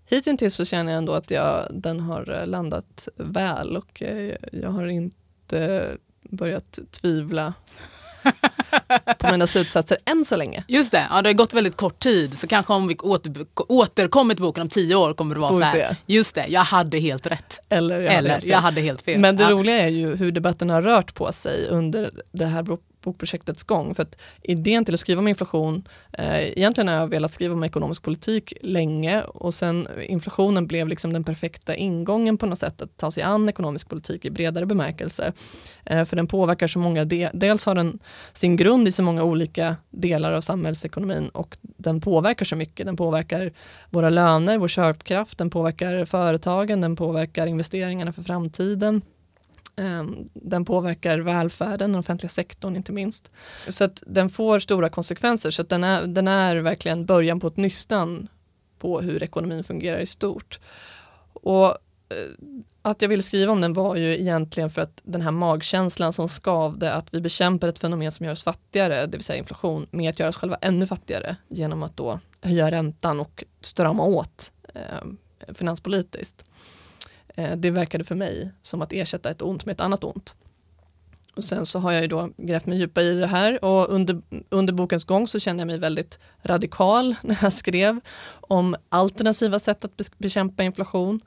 hittills 0.06 0.54
så 0.54 0.64
känner 0.64 0.92
jag 0.92 0.98
ändå 0.98 1.12
att 1.12 1.30
jag, 1.30 1.66
den 1.70 2.00
har 2.00 2.30
eh, 2.30 2.46
landat 2.46 3.08
väl 3.16 3.76
och 3.76 4.02
eh, 4.02 4.36
jag 4.52 4.70
har 4.70 4.86
inte 4.86 5.90
börjat 6.30 6.78
tvivla 6.90 7.54
på 9.18 9.30
mina 9.30 9.46
slutsatser 9.46 9.98
än 10.04 10.24
så 10.24 10.36
länge. 10.36 10.64
Just 10.68 10.92
det, 10.92 11.06
ja, 11.10 11.22
det 11.22 11.28
har 11.28 11.34
gått 11.34 11.54
väldigt 11.54 11.76
kort 11.76 11.98
tid 11.98 12.38
så 12.38 12.46
kanske 12.46 12.72
om 12.72 12.88
vi 12.88 12.94
åter, 12.94 13.46
återkommer 13.68 14.34
till 14.34 14.42
boken 14.42 14.62
om 14.62 14.68
tio 14.68 14.94
år 14.94 15.14
kommer 15.14 15.34
det 15.34 15.40
vara 15.40 15.54
så 15.54 15.62
här. 15.62 15.96
Just 16.06 16.34
det, 16.34 16.46
jag 16.46 16.64
hade 16.64 16.98
helt 16.98 17.26
rätt. 17.26 17.60
Eller 17.68 18.00
jag, 18.00 18.14
Eller, 18.14 18.16
hade, 18.16 18.28
helt 18.28 18.44
jag 18.44 18.58
hade 18.58 18.80
helt 18.80 19.02
fel. 19.02 19.20
Men 19.20 19.36
det 19.36 19.42
ja. 19.42 19.50
roliga 19.50 19.78
är 19.78 19.88
ju 19.88 20.16
hur 20.16 20.32
debatten 20.32 20.70
har 20.70 20.82
rört 20.82 21.14
på 21.14 21.32
sig 21.32 21.68
under 21.68 22.10
det 22.32 22.46
här 22.46 22.62
bokprojektets 23.06 23.64
gång. 23.64 23.94
För 23.94 24.02
att 24.02 24.20
idén 24.42 24.84
till 24.84 24.94
att 24.94 25.00
skriva 25.00 25.18
om 25.18 25.28
inflation, 25.28 25.84
eh, 26.12 26.58
egentligen 26.58 26.88
har 26.88 26.94
jag 26.94 27.08
velat 27.08 27.32
skriva 27.32 27.54
om 27.54 27.64
ekonomisk 27.64 28.02
politik 28.02 28.52
länge 28.60 29.22
och 29.22 29.54
sen 29.54 29.88
inflationen 30.08 30.66
blev 30.66 30.88
liksom 30.88 31.12
den 31.12 31.24
perfekta 31.24 31.74
ingången 31.74 32.38
på 32.38 32.46
något 32.46 32.58
sätt 32.58 32.82
att 32.82 32.96
ta 32.96 33.10
sig 33.10 33.22
an 33.22 33.48
ekonomisk 33.48 33.88
politik 33.88 34.24
i 34.24 34.30
bredare 34.30 34.66
bemärkelse. 34.66 35.32
Eh, 35.84 36.04
för 36.04 36.16
den 36.16 36.26
påverkar 36.26 36.66
så 36.66 36.78
många, 36.78 37.04
de 37.04 37.28
dels 37.32 37.66
har 37.66 37.74
den 37.74 37.98
sin 38.32 38.56
grund 38.56 38.88
i 38.88 38.92
så 38.92 39.02
många 39.02 39.22
olika 39.22 39.76
delar 39.90 40.32
av 40.32 40.40
samhällsekonomin 40.40 41.28
och 41.28 41.56
den 41.62 42.00
påverkar 42.00 42.44
så 42.44 42.56
mycket. 42.56 42.86
Den 42.86 42.96
påverkar 42.96 43.52
våra 43.90 44.10
löner, 44.10 44.58
vår 44.58 44.68
köpkraft, 44.68 45.38
den 45.38 45.50
påverkar 45.50 46.04
företagen, 46.04 46.80
den 46.80 46.96
påverkar 46.96 47.46
investeringarna 47.46 48.12
för 48.12 48.22
framtiden 48.22 49.02
Ehm, 49.76 50.28
den 50.34 50.64
påverkar 50.64 51.18
välfärden, 51.18 51.92
den 51.92 51.98
offentliga 51.98 52.30
sektorn 52.30 52.76
inte 52.76 52.92
minst. 52.92 53.32
Så 53.68 53.84
att 53.84 54.02
den 54.06 54.28
får 54.28 54.58
stora 54.58 54.88
konsekvenser 54.88 55.50
så 55.50 55.62
att 55.62 55.68
den 55.68 55.84
är, 55.84 56.06
den 56.06 56.28
är 56.28 56.56
verkligen 56.56 57.06
början 57.06 57.40
på 57.40 57.46
ett 57.46 57.56
nystan 57.56 58.28
på 58.78 59.00
hur 59.00 59.22
ekonomin 59.22 59.64
fungerar 59.64 59.98
i 59.98 60.06
stort. 60.06 60.60
Och 61.32 61.66
eh, 61.66 61.74
att 62.82 63.02
jag 63.02 63.08
ville 63.08 63.22
skriva 63.22 63.52
om 63.52 63.60
den 63.60 63.72
var 63.72 63.96
ju 63.96 64.20
egentligen 64.20 64.70
för 64.70 64.82
att 64.82 65.00
den 65.04 65.22
här 65.22 65.30
magkänslan 65.30 66.12
som 66.12 66.28
skavde 66.28 66.92
att 66.92 67.14
vi 67.14 67.20
bekämpar 67.20 67.68
ett 67.68 67.78
fenomen 67.78 68.12
som 68.12 68.26
gör 68.26 68.32
oss 68.32 68.44
fattigare, 68.44 69.06
det 69.06 69.16
vill 69.16 69.24
säga 69.24 69.38
inflation, 69.38 69.86
med 69.90 70.10
att 70.10 70.18
göra 70.18 70.28
oss 70.28 70.36
själva 70.36 70.56
ännu 70.60 70.86
fattigare 70.86 71.36
genom 71.48 71.82
att 71.82 71.96
då 71.96 72.20
höja 72.40 72.70
räntan 72.70 73.20
och 73.20 73.44
strama 73.60 74.04
åt 74.04 74.52
eh, 74.74 75.52
finanspolitiskt. 75.54 76.44
Eh, 77.36 77.56
det 77.56 77.70
verkade 77.70 78.04
för 78.04 78.14
mig 78.14 78.50
som 78.62 78.82
att 78.82 78.92
ersätta 78.92 79.30
ett 79.30 79.42
ont 79.42 79.66
med 79.66 79.72
ett 79.72 79.80
annat 79.80 80.04
ont. 80.04 80.34
Och 81.36 81.44
sen 81.44 81.66
så 81.66 81.78
har 81.78 81.92
jag 81.92 82.02
ju 82.02 82.08
då 82.08 82.30
grävt 82.36 82.66
mig 82.66 82.78
djupare 82.78 83.04
i 83.04 83.14
det 83.14 83.26
här 83.26 83.64
och 83.64 83.88
under, 83.88 84.22
under 84.48 84.72
bokens 84.72 85.04
gång 85.04 85.28
så 85.28 85.38
kände 85.38 85.60
jag 85.60 85.66
mig 85.66 85.78
väldigt 85.78 86.18
radikal 86.42 87.14
när 87.22 87.38
jag 87.42 87.52
skrev 87.52 88.00
om 88.40 88.76
alternativa 88.88 89.58
sätt 89.58 89.84
att 89.84 90.18
bekämpa 90.18 90.62
inflation. 90.62 91.20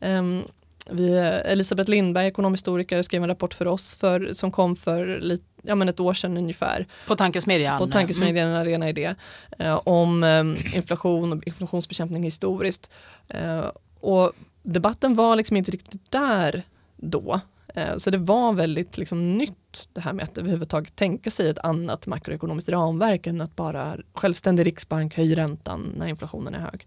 Um, 0.00 0.42
vi, 0.90 1.18
Elisabeth 1.44 1.90
Lindberg, 1.90 2.26
ekonomhistoriker, 2.26 3.02
skrev 3.02 3.22
en 3.22 3.28
rapport 3.28 3.54
för 3.54 3.66
oss 3.66 3.94
för, 3.94 4.32
som 4.32 4.50
kom 4.50 4.76
för 4.76 5.20
lite, 5.20 5.44
ja, 5.62 5.74
men 5.74 5.88
ett 5.88 6.00
år 6.00 6.14
sedan 6.14 6.36
ungefär. 6.36 6.86
På 7.06 7.16
Tankesmedjan? 7.16 7.78
På 7.78 7.86
Tankesmedjan, 7.86 8.48
mm. 8.48 8.60
Arena 8.60 8.88
Idé. 8.88 9.14
Eh, 9.58 9.80
om 9.84 10.24
eh, 10.24 10.76
inflation 10.76 11.32
och 11.32 11.46
inflationsbekämpning 11.46 12.22
historiskt. 12.22 12.92
Eh, 13.28 13.64
och 14.00 14.32
debatten 14.66 15.14
var 15.14 15.36
liksom 15.36 15.56
inte 15.56 15.70
riktigt 15.70 16.10
där 16.10 16.62
då. 16.96 17.40
Eh, 17.74 17.96
så 17.96 18.10
det 18.10 18.18
var 18.18 18.52
väldigt 18.52 18.98
liksom, 18.98 19.38
nytt 19.38 19.88
det 19.92 20.00
här 20.00 20.12
med 20.12 20.24
att 20.24 20.38
överhuvudtaget 20.38 20.96
tänka 20.96 21.30
sig 21.30 21.50
ett 21.50 21.58
annat 21.58 22.06
makroekonomiskt 22.06 22.68
ramverk 22.68 23.26
än 23.26 23.40
att 23.40 23.56
bara 23.56 23.96
självständig 24.14 24.66
riksbank 24.66 25.14
höjer 25.16 25.36
räntan 25.36 25.94
när 25.96 26.06
inflationen 26.06 26.54
är 26.54 26.58
hög. 26.58 26.86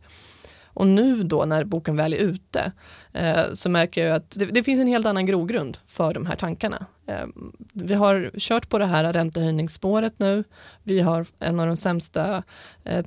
Och 0.64 0.88
nu 0.88 1.24
då 1.24 1.46
när 1.46 1.64
boken 1.64 1.96
väl 1.96 2.14
är 2.14 2.18
ute 2.18 2.72
eh, 3.14 3.44
så 3.54 3.70
märker 3.70 4.08
jag 4.08 4.16
att 4.16 4.32
det, 4.40 4.46
det, 4.46 4.64
finns 4.64 4.80
en 4.80 4.88
helt 4.88 5.06
annan 5.06 5.26
grogrund 5.26 5.78
för 5.86 6.14
de 6.14 6.26
här 6.26 6.36
tankarna. 6.36 6.86
Eh, 7.08 7.28
vi 7.74 7.94
har 7.94 8.32
kört 8.38 8.70
på 8.70 8.78
det 8.78 8.86
här 8.86 9.14
räntehöjningsspåret 9.14 10.20
nu. 10.20 10.44
Vi 10.84 11.00
har 11.00 11.26
en 11.40 11.60
av 11.60 11.68
de 11.68 11.76
sämsta 11.76 12.44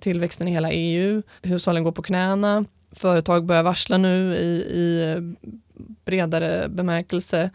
tillväxten 0.01 0.49
i 0.49 0.51
hela 0.51 0.73
EU. 0.73 1.23
Hushållen 1.43 1.85
går 1.85 1.93
på 1.93 2.03
knäna. 2.03 2.65
Företag 2.93 3.47
börjar 3.47 3.63
varsla 3.63 3.99
nu 3.99 4.35
i, 4.35 4.63
i 4.79 5.17
bredare 6.05 6.69
bemärkelse 6.69 7.51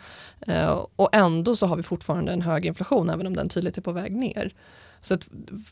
eh, 0.48 0.86
och 0.96 1.16
ändå 1.16 1.56
så 1.56 1.68
har 1.68 1.76
vi 1.76 1.84
fortfarande 1.84 2.34
en 2.34 2.42
hög 2.42 2.66
inflation 2.66 3.10
även 3.10 3.28
om 3.28 3.36
den 3.36 3.50
tydligt 3.50 3.78
är 3.78 3.82
på 3.82 3.92
väg 3.92 4.16
ner. 4.16 4.54
Så 5.02 5.18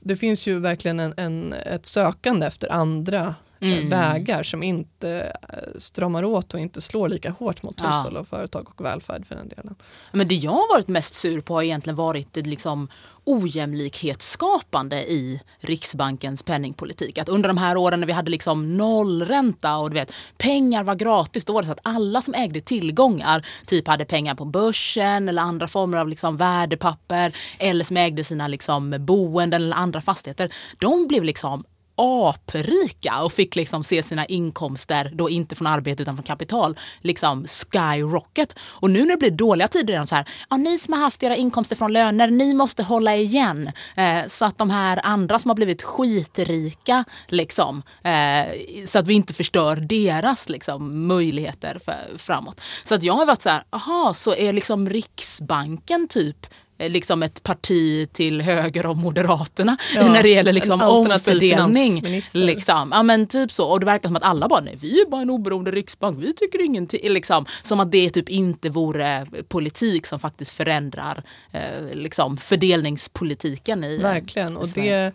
det 0.02 0.16
finns 0.16 0.48
ju 0.48 0.60
verkligen 0.60 1.00
en, 1.00 1.14
en, 1.18 1.54
ett 1.54 1.86
sökande 1.86 2.46
efter 2.46 2.72
andra 2.72 3.36
mm. 3.60 3.90
vägar 3.90 4.44
som 4.44 4.64
inte 4.64 5.38
eh, 5.50 5.58
stramar 5.78 6.24
åt 6.24 6.54
och 6.54 6.60
inte 6.60 6.82
slår 6.82 7.10
lika 7.10 7.32
hårt 7.32 7.64
mot 7.64 7.76
ja. 7.82 7.92
hushåll 7.92 8.18
och 8.18 8.28
företag 8.28 8.68
och 8.76 8.86
välfärd 8.86 9.26
för 9.26 9.36
den 9.36 9.50
delen. 9.50 9.76
Men 10.12 10.28
det 10.28 10.36
jag 10.36 10.52
har 10.52 10.76
varit 10.76 10.88
mest 10.88 11.14
sur 11.14 11.42
på 11.42 11.54
har 11.54 11.64
egentligen 11.64 11.96
varit 11.96 12.34
det 12.34 12.42
liksom 12.42 12.88
ojämlikhetsskapande 13.26 15.12
i 15.12 15.42
Riksbankens 15.60 16.44
penningpolitik. 16.44 17.18
Att 17.18 17.30
under 17.30 17.48
de 17.48 17.58
här 17.58 17.78
åren 17.78 18.00
när 18.00 18.08
vi 18.08 18.14
hade 18.14 18.32
liksom 18.32 18.78
nollränta 18.78 19.78
och 19.78 19.90
du 19.90 19.94
vet, 19.94 20.14
pengar 20.38 20.84
var 20.84 20.96
gratis, 20.96 21.46
då 21.46 21.54
var 21.54 21.62
det 21.62 21.66
så 21.66 21.72
att 21.72 21.80
alla 21.84 22.22
som 22.22 22.34
ägde 22.34 22.62
tillgångar, 22.62 23.46
typ 23.66 23.88
hade 23.88 24.06
pengar 24.06 24.36
på 24.36 24.46
börsen 24.46 25.30
eller 25.30 25.42
andra 25.42 25.68
former 25.68 25.98
av 25.98 26.08
liksom 26.08 26.38
värdepapper 26.38 27.36
eller 27.60 27.84
som 27.84 27.98
ägde 27.98 28.24
sina 28.24 28.48
liksom 28.48 28.96
boenden 29.00 29.64
eller 29.64 29.76
andra 29.76 30.02
fastigheter, 30.02 30.50
de 30.80 31.08
blev 31.08 31.24
liksom 31.24 31.64
aprika 31.96 33.24
och 33.24 33.32
fick 33.32 33.56
liksom 33.56 33.84
se 33.84 34.04
sina 34.04 34.26
inkomster, 34.26 35.12
då 35.14 35.30
inte 35.30 35.56
från 35.56 35.68
arbete 35.68 36.04
utan 36.04 36.16
från 36.16 36.24
kapital, 36.24 36.78
liksom 37.02 37.46
skyrocket. 37.46 38.56
Och 38.62 38.90
nu 38.90 39.00
när 39.00 39.12
det 39.12 39.18
blir 39.18 39.32
dåliga 39.32 39.68
tider 39.68 39.94
är 39.94 39.98
de 39.98 40.08
så 40.08 40.16
här, 40.16 40.30
ja, 40.50 40.58
ni 40.58 40.78
som 40.78 40.94
har 40.94 41.02
haft 41.02 41.24
era 41.24 41.36
inkomster 41.36 41.76
från 41.76 41.94
löner, 41.94 42.28
ni 42.32 42.54
måste 42.54 42.84
hålla 42.84 43.16
igen. 43.16 43.72
Eh, 43.96 44.28
så 44.28 44.46
att 44.46 44.58
de 44.58 44.70
här 44.70 45.00
andra 45.04 45.40
som 45.40 45.50
har 45.50 45.56
blivit 45.56 45.84
skitrika, 45.84 47.06
liksom, 47.28 47.84
eh, 48.04 48.86
så 48.86 49.00
att 49.00 49.08
vi 49.08 49.14
inte 49.14 49.34
förstör 49.34 49.76
deras 49.76 50.50
liksom, 50.50 51.08
möjligheter 51.08 51.80
för, 51.86 52.18
framåt. 52.18 52.62
Så 52.84 52.96
att 52.96 53.04
jag 53.04 53.14
har 53.14 53.26
varit 53.26 53.42
så 53.42 53.50
här, 53.50 53.64
aha, 53.70 54.14
så 54.14 54.36
är 54.36 54.54
liksom 54.54 54.90
Riksbanken 54.90 56.08
typ 56.08 56.48
liksom 56.78 57.24
ett 57.24 57.44
parti 57.44 58.10
till 58.12 58.42
höger 58.42 58.86
om 58.86 59.00
Moderaterna 59.00 59.78
ja, 59.96 60.08
när 60.14 60.24
det 60.24 60.30
gäller 60.30 60.54
liksom 60.54 60.82
omfördelning. 60.82 62.22
Liksom. 62.34 62.90
Ja, 62.92 63.04
men 63.04 63.28
typ 63.28 63.52
så. 63.52 63.66
Och 63.66 63.80
det 63.80 63.86
verkar 63.86 64.10
som 64.10 64.16
att 64.16 64.24
alla 64.24 64.48
bara, 64.48 64.62
nej 64.62 64.76
vi 64.80 65.02
är 65.02 65.10
bara 65.10 65.22
en 65.22 65.30
oberoende 65.30 65.72
riksbank, 65.72 66.24
vi 66.24 66.34
tycker 66.34 66.66
ingenting. 66.66 67.10
Liksom, 67.10 67.46
som 67.62 67.80
att 67.80 67.92
det 67.92 68.10
typ 68.10 68.30
inte 68.30 68.70
vore 68.70 69.26
politik 69.48 70.06
som 70.06 70.20
faktiskt 70.20 70.58
förändrar 70.58 71.24
eh, 71.52 71.94
liksom, 71.94 72.38
fördelningspolitiken 72.38 73.84
i 73.84 73.98
Verkligen. 73.98 74.58
Och 74.58 74.68
det, 74.76 75.14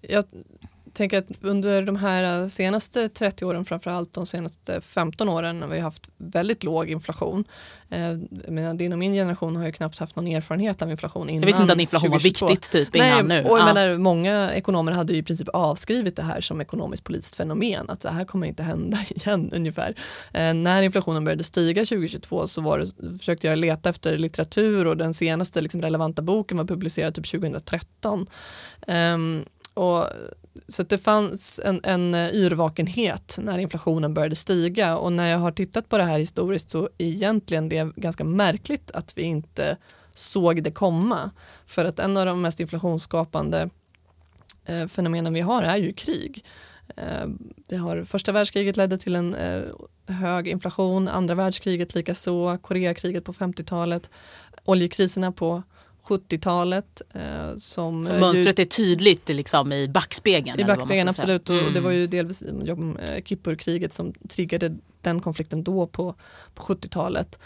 jag 0.00 0.24
tänker 0.94 1.18
att 1.18 1.30
under 1.40 1.82
de 1.82 1.96
här 1.96 2.48
senaste 2.48 3.08
30 3.08 3.44
åren, 3.44 3.64
framförallt 3.64 4.12
de 4.12 4.26
senaste 4.26 4.80
15 4.80 5.28
åren, 5.28 5.62
har 5.62 5.68
vi 5.68 5.80
haft 5.80 6.08
väldigt 6.16 6.64
låg 6.64 6.90
inflation. 6.90 7.44
Eh, 7.90 8.12
din 8.74 8.92
och 8.92 8.98
min 8.98 9.12
generation 9.12 9.56
har 9.56 9.66
ju 9.66 9.72
knappt 9.72 9.98
haft 9.98 10.16
någon 10.16 10.26
erfarenhet 10.26 10.82
av 10.82 10.90
inflation 10.90 11.30
innan 11.30 11.42
Jag 11.42 11.46
visste 11.46 11.62
inte 11.62 11.72
att 11.72 11.80
inflation 11.80 12.10
2022. 12.10 12.46
var 12.46 12.50
viktigt 12.50 12.70
typ 12.70 12.96
innan 12.96 13.08
Nej, 13.08 13.42
nu. 13.42 13.48
Och 13.48 13.58
jag 13.58 13.68
ja. 13.68 13.74
menar, 13.74 13.98
många 13.98 14.52
ekonomer 14.52 14.92
hade 14.92 15.12
ju 15.12 15.18
i 15.18 15.22
princip 15.22 15.48
avskrivit 15.48 16.16
det 16.16 16.22
här 16.22 16.40
som 16.40 16.60
ekonomiskt 16.60 17.04
politiskt 17.04 17.36
fenomen, 17.36 17.90
att 17.90 18.00
det 18.00 18.10
här 18.10 18.24
kommer 18.24 18.46
inte 18.46 18.62
hända 18.62 18.98
igen 19.10 19.50
ungefär. 19.54 19.94
Eh, 20.32 20.54
när 20.54 20.82
inflationen 20.82 21.24
började 21.24 21.44
stiga 21.44 21.84
2022 21.84 22.46
så 22.46 22.60
var 22.60 22.78
det, 22.78 23.18
försökte 23.18 23.46
jag 23.46 23.58
leta 23.58 23.88
efter 23.88 24.18
litteratur 24.18 24.86
och 24.86 24.96
den 24.96 25.14
senaste 25.14 25.60
liksom, 25.60 25.82
relevanta 25.82 26.22
boken 26.22 26.56
var 26.56 26.64
publicerad 26.64 27.14
typ 27.14 27.30
2013. 27.30 28.26
Um, 28.86 29.44
och 29.74 30.06
så 30.68 30.82
det 30.82 30.98
fanns 30.98 31.60
en, 31.64 31.80
en 31.82 32.14
eh, 32.14 32.34
yrvakenhet 32.34 33.38
när 33.42 33.58
inflationen 33.58 34.14
började 34.14 34.34
stiga 34.34 34.96
och 34.96 35.12
när 35.12 35.30
jag 35.30 35.38
har 35.38 35.52
tittat 35.52 35.88
på 35.88 35.98
det 35.98 36.04
här 36.04 36.18
historiskt 36.18 36.70
så 36.70 36.88
egentligen 36.98 37.68
det 37.68 37.78
är 37.78 37.92
ganska 37.96 38.24
märkligt 38.24 38.90
att 38.90 39.18
vi 39.18 39.22
inte 39.22 39.76
såg 40.14 40.62
det 40.62 40.70
komma. 40.70 41.30
För 41.66 41.84
att 41.84 41.98
en 41.98 42.16
av 42.16 42.26
de 42.26 42.42
mest 42.42 42.60
inflationsskapande 42.60 43.70
eh, 44.64 44.86
fenomenen 44.86 45.34
vi 45.34 45.40
har 45.40 45.62
är 45.62 45.76
ju 45.76 45.92
krig. 45.92 46.44
Eh, 46.96 47.26
vi 47.68 47.76
har 47.76 48.04
första 48.04 48.32
världskriget 48.32 48.76
ledde 48.76 48.98
till 48.98 49.16
en 49.16 49.34
eh, 49.34 49.62
hög 50.06 50.48
inflation, 50.48 51.08
andra 51.08 51.34
världskriget 51.34 51.94
likaså, 51.94 52.58
Koreakriget 52.62 53.24
på 53.24 53.32
50-talet, 53.32 54.10
oljekriserna 54.64 55.32
på 55.32 55.62
70-talet. 56.04 57.02
Eh, 57.14 57.56
som 57.56 58.04
så 58.04 58.12
mönstret 58.12 58.58
ju, 58.58 58.62
är 58.62 58.66
tydligt 58.66 59.28
liksom, 59.28 59.72
i 59.72 59.88
backspegeln? 59.88 60.60
I 60.60 60.64
backspegeln, 60.64 61.08
absolut. 61.08 61.50
Mm. 61.50 61.66
Och 61.66 61.72
det 61.72 61.80
var 61.80 61.90
ju 61.90 62.06
delvis 62.06 62.42
eh, 62.42 63.22
Kippurkriget 63.24 63.92
som 63.92 64.12
triggade 64.28 64.76
den 65.00 65.20
konflikten 65.20 65.64
då 65.64 65.86
på, 65.86 66.14
på 66.54 66.62
70-talet. 66.62 67.38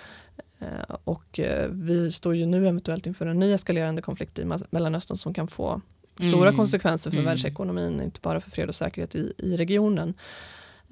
Eh, 0.58 0.96
och 1.04 1.38
eh, 1.38 1.68
vi 1.70 2.12
står 2.12 2.36
ju 2.36 2.46
nu 2.46 2.68
eventuellt 2.68 3.06
inför 3.06 3.26
en 3.26 3.38
ny 3.38 3.52
eskalerande 3.52 4.02
konflikt 4.02 4.38
i 4.38 4.44
Mellanöstern 4.70 5.16
som 5.16 5.34
kan 5.34 5.48
få 5.48 5.80
stora 6.16 6.48
mm. 6.48 6.56
konsekvenser 6.56 7.10
för 7.10 7.18
mm. 7.18 7.26
världsekonomin, 7.26 8.00
inte 8.00 8.20
bara 8.20 8.40
för 8.40 8.50
fred 8.50 8.68
och 8.68 8.74
säkerhet 8.74 9.14
i, 9.14 9.32
i 9.38 9.56
regionen. 9.56 10.14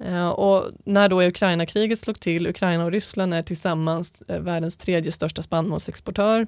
Uh, 0.05 0.29
och 0.29 0.63
när 0.83 1.09
då 1.09 1.23
Ukraina-kriget 1.23 1.99
slog 1.99 2.19
till, 2.19 2.47
Ukraina 2.47 2.85
och 2.85 2.91
Ryssland 2.91 3.33
är 3.33 3.43
tillsammans 3.43 4.23
världens 4.27 4.77
tredje 4.77 5.11
största 5.11 5.41
spannmålsexportör 5.41 6.41
Eh, 6.41 6.45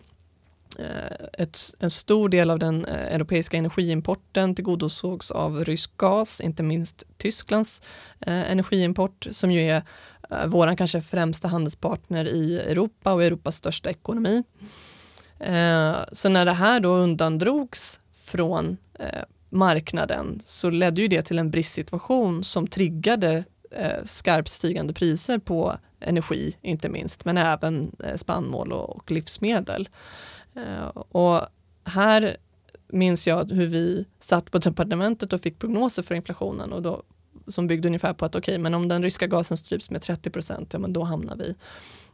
Eh, 0.79 1.43
ett, 1.43 1.57
en 1.79 1.89
stor 1.89 2.29
del 2.29 2.49
av 2.49 2.59
den 2.59 2.85
eh, 2.85 3.15
europeiska 3.15 3.57
energiimporten 3.57 4.55
tillgodosågs 4.55 5.31
av 5.31 5.65
rysk 5.65 5.97
gas, 5.97 6.41
inte 6.41 6.63
minst 6.63 7.03
Tysklands 7.17 7.81
eh, 8.19 8.51
energiimport 8.51 9.27
som 9.31 9.51
ju 9.51 9.61
är 9.61 9.83
eh, 10.29 10.45
vår 10.45 10.75
kanske 10.75 11.01
främsta 11.01 11.47
handelspartner 11.47 12.25
i 12.25 12.59
Europa 12.59 13.13
och 13.13 13.23
Europas 13.23 13.55
största 13.55 13.89
ekonomi. 13.89 14.43
Eh, 15.39 15.95
så 16.11 16.29
när 16.29 16.45
det 16.45 16.53
här 16.53 16.79
då 16.79 16.89
undandrogs 16.89 17.99
från 18.13 18.77
eh, 18.99 19.23
marknaden 19.49 20.41
så 20.45 20.69
ledde 20.69 21.01
ju 21.01 21.07
det 21.07 21.21
till 21.21 21.39
en 21.39 21.51
bristsituation 21.51 22.43
som 22.43 22.67
triggade 22.67 23.43
eh, 23.71 24.03
skarpt 24.03 24.49
stigande 24.49 24.93
priser 24.93 25.39
på 25.39 25.77
energi 25.99 26.55
inte 26.61 26.89
minst 26.89 27.25
men 27.25 27.37
även 27.37 27.91
eh, 28.03 28.15
spannmål 28.15 28.71
och, 28.71 28.95
och 28.95 29.11
livsmedel. 29.11 29.89
Eh, 30.59 30.87
och 30.95 31.41
här 31.83 32.37
minns 32.87 33.27
jag 33.27 33.51
hur 33.51 33.67
vi 33.67 34.05
satt 34.19 34.51
på 34.51 34.57
departementet 34.57 35.33
och 35.33 35.41
fick 35.41 35.59
prognoser 35.59 36.03
för 36.03 36.15
inflationen 36.15 36.73
och 36.73 36.81
då, 36.81 37.03
som 37.47 37.67
byggde 37.67 37.87
ungefär 37.87 38.13
på 38.13 38.25
att 38.25 38.35
okej, 38.35 38.51
okay, 38.51 38.61
men 38.61 38.73
om 38.73 38.87
den 38.87 39.03
ryska 39.03 39.27
gasen 39.27 39.57
stryps 39.57 39.91
med 39.91 40.01
30 40.01 40.29
procent, 40.29 40.73
ja 40.73 40.79
men 40.79 40.93
då 40.93 41.03
hamnar 41.03 41.35
vi 41.35 41.55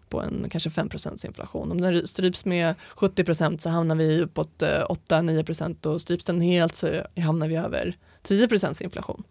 på 0.10 0.22
en 0.22 0.50
kanske 0.50 0.70
5 0.70 0.90
procents 0.90 1.26
inflation. 1.26 1.72
Om 1.72 1.82
den 1.82 2.08
stryps 2.08 2.46
med 2.46 2.76
70 2.96 3.24
procent 3.24 3.62
så 3.62 3.70
hamnar 3.70 3.96
vi 3.96 4.22
uppåt 4.22 4.62
eh, 4.62 4.86
8-9 5.10 5.44
procent 5.44 5.86
och 5.86 6.02
stryps 6.02 6.26
den 6.26 6.42
helt 6.42 6.76
så 6.76 7.02
hamnar 7.18 7.48
vi 7.48 7.56
över 7.56 7.98
10 8.22 8.48
procents 8.48 8.82
inflation. 8.82 9.24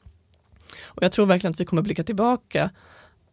Och 0.84 1.02
jag 1.02 1.12
tror 1.12 1.26
verkligen 1.26 1.50
att 1.52 1.60
vi 1.60 1.64
kommer 1.64 1.82
blicka 1.82 2.04
tillbaka 2.04 2.70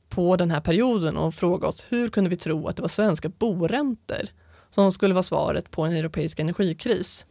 på 0.10 0.36
den 0.36 0.52
här 0.52 0.62
perioden 0.62 1.18
och 1.18 1.36
fråga 1.36 1.68
oss 1.68 1.86
hur 1.90 2.10
kunde 2.10 2.30
vi 2.30 2.36
tro 2.36 2.68
att 2.68 2.76
det 2.76 2.82
var 2.82 2.90
svenska 2.90 3.30
boräntor 3.30 4.30
som 4.72 4.92
skulle 4.92 5.14
vara 5.14 5.24
svaret 5.24 5.72
på 5.72 5.82
en 5.82 5.92
europeisk 5.92 6.40
energikris. 6.40 7.28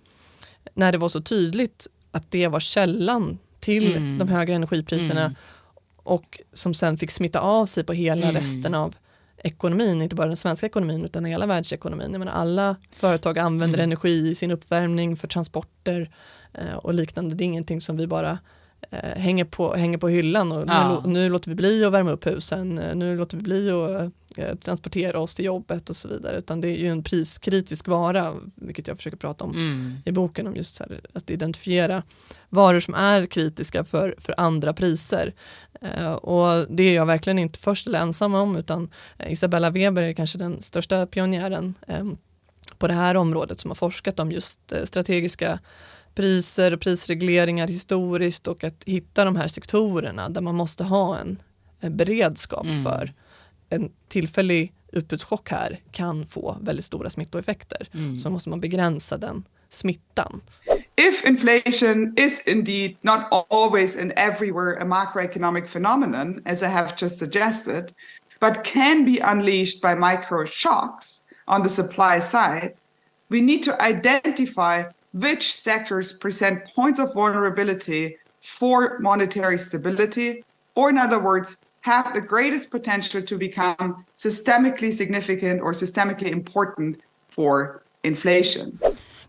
När 0.75 0.93
det 0.93 0.99
var 0.99 1.09
så 1.09 1.21
tydligt 1.21 1.87
att 2.11 2.31
det 2.31 2.49
var 2.49 2.61
källan 2.61 3.39
till 3.61 3.97
mm. 3.97 4.19
de 4.19 4.29
höga 4.29 4.55
energipriserna 4.55 5.21
mm. 5.21 5.35
och 5.97 6.41
som 6.53 6.75
sen 6.75 6.97
fick 6.97 7.11
smitta 7.11 7.41
av 7.41 7.67
sig 7.67 7.85
på 7.85 7.93
hela 7.93 8.23
mm. 8.23 8.35
resten 8.35 8.75
av 8.75 8.97
ekonomin, 9.45 10.03
inte 10.03 10.17
bara 10.17 10.27
den 10.27 10.37
svenska 10.37 10.67
ekonomin 10.67 11.05
utan 11.05 11.25
hela 11.25 11.47
världsekonomin. 11.47 12.13
Jag 12.13 12.19
menar, 12.19 12.33
alla 12.33 12.77
företag 12.91 13.39
använder 13.39 13.79
mm. 13.79 13.85
energi 13.85 14.29
i 14.31 14.35
sin 14.35 14.51
uppvärmning 14.51 15.17
för 15.17 15.29
transporter 15.29 16.11
eh, 16.55 16.75
och 16.75 16.95
liknande. 16.95 17.35
Det 17.35 17.45
är 17.45 17.47
ingenting 17.47 17.81
som 17.81 17.97
vi 17.97 18.07
bara 18.07 18.39
eh, 18.91 19.21
hänger, 19.21 19.45
på, 19.45 19.75
hänger 19.75 19.99
på 19.99 20.09
hyllan 20.09 20.53
och 20.53 20.65
ja. 20.69 21.03
nu, 21.05 21.13
nu, 21.13 21.29
låter 21.29 21.51
vi 21.51 21.55
bli 21.55 21.85
att 21.85 21.93
värma 21.93 22.11
upp 22.11 22.27
husen, 22.27 22.79
eh, 22.79 22.95
nu 22.95 23.17
låter 23.17 23.37
vi 23.37 23.43
bli 23.43 23.71
att 23.71 23.91
eh, 23.91 24.09
transportera 24.65 25.21
oss 25.21 25.35
till 25.35 25.45
jobbet 25.45 25.91
och 25.91 25.97
så 25.97 26.09
vidare 26.09 26.37
utan 26.37 26.61
det 26.61 26.69
är 26.69 26.77
ju 26.77 26.89
en 26.89 27.03
priskritisk 27.03 27.89
vara 27.89 28.35
vilket 28.55 28.89
jag 28.89 28.97
försöker 28.97 29.17
prata 29.17 29.45
om 29.45 29.51
mm. 29.51 29.97
i 30.05 30.13
boken 30.13 30.47
om 30.47 30.57
just 30.57 30.81
här, 30.81 31.01
att 31.13 31.31
identifiera 31.31 32.03
varor 32.49 32.81
som 32.81 32.95
är 32.95 33.27
kritiska 33.27 33.85
för, 33.85 34.15
för 34.19 34.35
andra 34.37 34.73
priser 34.73 35.35
eh, 35.81 36.13
och 36.13 36.67
det 36.71 36.83
är 36.83 36.95
jag 36.95 37.07
verkligen 37.07 37.39
inte 37.39 37.59
först 37.59 37.87
eller 37.87 37.99
ensam 37.99 38.35
om 38.35 38.57
utan 38.57 38.91
Isabella 39.27 39.71
Weber 39.71 40.03
är 40.03 40.13
kanske 40.13 40.39
den 40.39 40.61
största 40.61 41.07
pionjären 41.07 41.75
eh, 41.87 42.05
på 42.79 42.89
det 42.89 42.95
här 42.95 43.15
området 43.15 43.61
som 43.61 43.71
har 43.71 43.77
forskat 43.77 44.21
om 44.21 44.33
just 44.33 44.73
eh, 44.73 44.85
strategiska 44.85 45.59
priser 46.15 46.75
och 46.75 46.81
prisregleringar 46.81 47.69
historiskt 47.69 48.49
och 48.49 48.65
att 48.65 48.85
hitta 48.87 49.25
de 49.25 49.37
här 49.37 49.49
sektorerna 49.49 50.29
där 50.29 50.41
man 50.41 50.55
måste 50.55 50.85
ha 50.85 51.19
en, 51.19 51.43
en 51.81 51.97
beredskap 51.97 52.65
mm. 52.65 52.85
för 52.85 53.13
en 53.71 53.93
tillfällig 54.09 54.73
utbudschock 54.93 55.51
här 55.51 55.81
kan 55.91 56.27
få 56.27 56.57
väldigt 56.61 56.85
stora 56.85 57.11
smittoeffekter. 57.11 57.89
Mm. 57.95 58.19
Så 58.19 58.31
måste 58.31 58.51
man 58.51 58.61
begränsa 58.61 59.17
den 59.19 59.45
smittan. 59.69 60.41
If 60.97 61.25
inflation 61.25 62.15
is 62.17 62.47
indeed 62.47 62.97
not 63.01 63.21
always 63.51 63.97
and 63.97 64.13
everywhere 64.17 64.83
a 64.83 64.85
macroeconomic 64.85 65.67
phenomenon, 65.67 66.43
as 66.45 66.63
I 66.63 66.67
have 66.67 66.93
just 66.99 67.19
suggested, 67.19 67.95
but 68.41 68.65
can 68.65 69.05
be 69.05 69.21
unleashed 69.21 69.81
by 69.81 69.95
micro 69.95 70.47
shocks 70.47 71.21
on 71.47 71.63
the 71.63 71.69
supply 71.69 72.21
side, 72.21 72.73
we 73.29 73.41
need 73.41 73.63
to 73.63 73.83
identify 73.83 74.83
which 75.13 75.55
sectors 75.55 76.13
present 76.13 76.59
points 76.75 77.01
of 77.01 77.15
vulnerability 77.15 78.17
for 78.41 78.99
monetary 79.01 79.59
stability, 79.59 80.45
or 80.75 80.91
in 80.91 80.99
other 80.99 81.19
words, 81.19 81.65
have 81.81 82.13
the 82.13 82.21
greatest 82.21 82.71
potential 82.71 83.23
to 83.23 83.39
become 83.39 84.05
systemically 84.17 84.93
significant 84.93 85.61
or 85.61 85.73
systemically 85.73 86.31
important 86.31 87.01
for 87.29 87.83
inflation. 88.05 88.79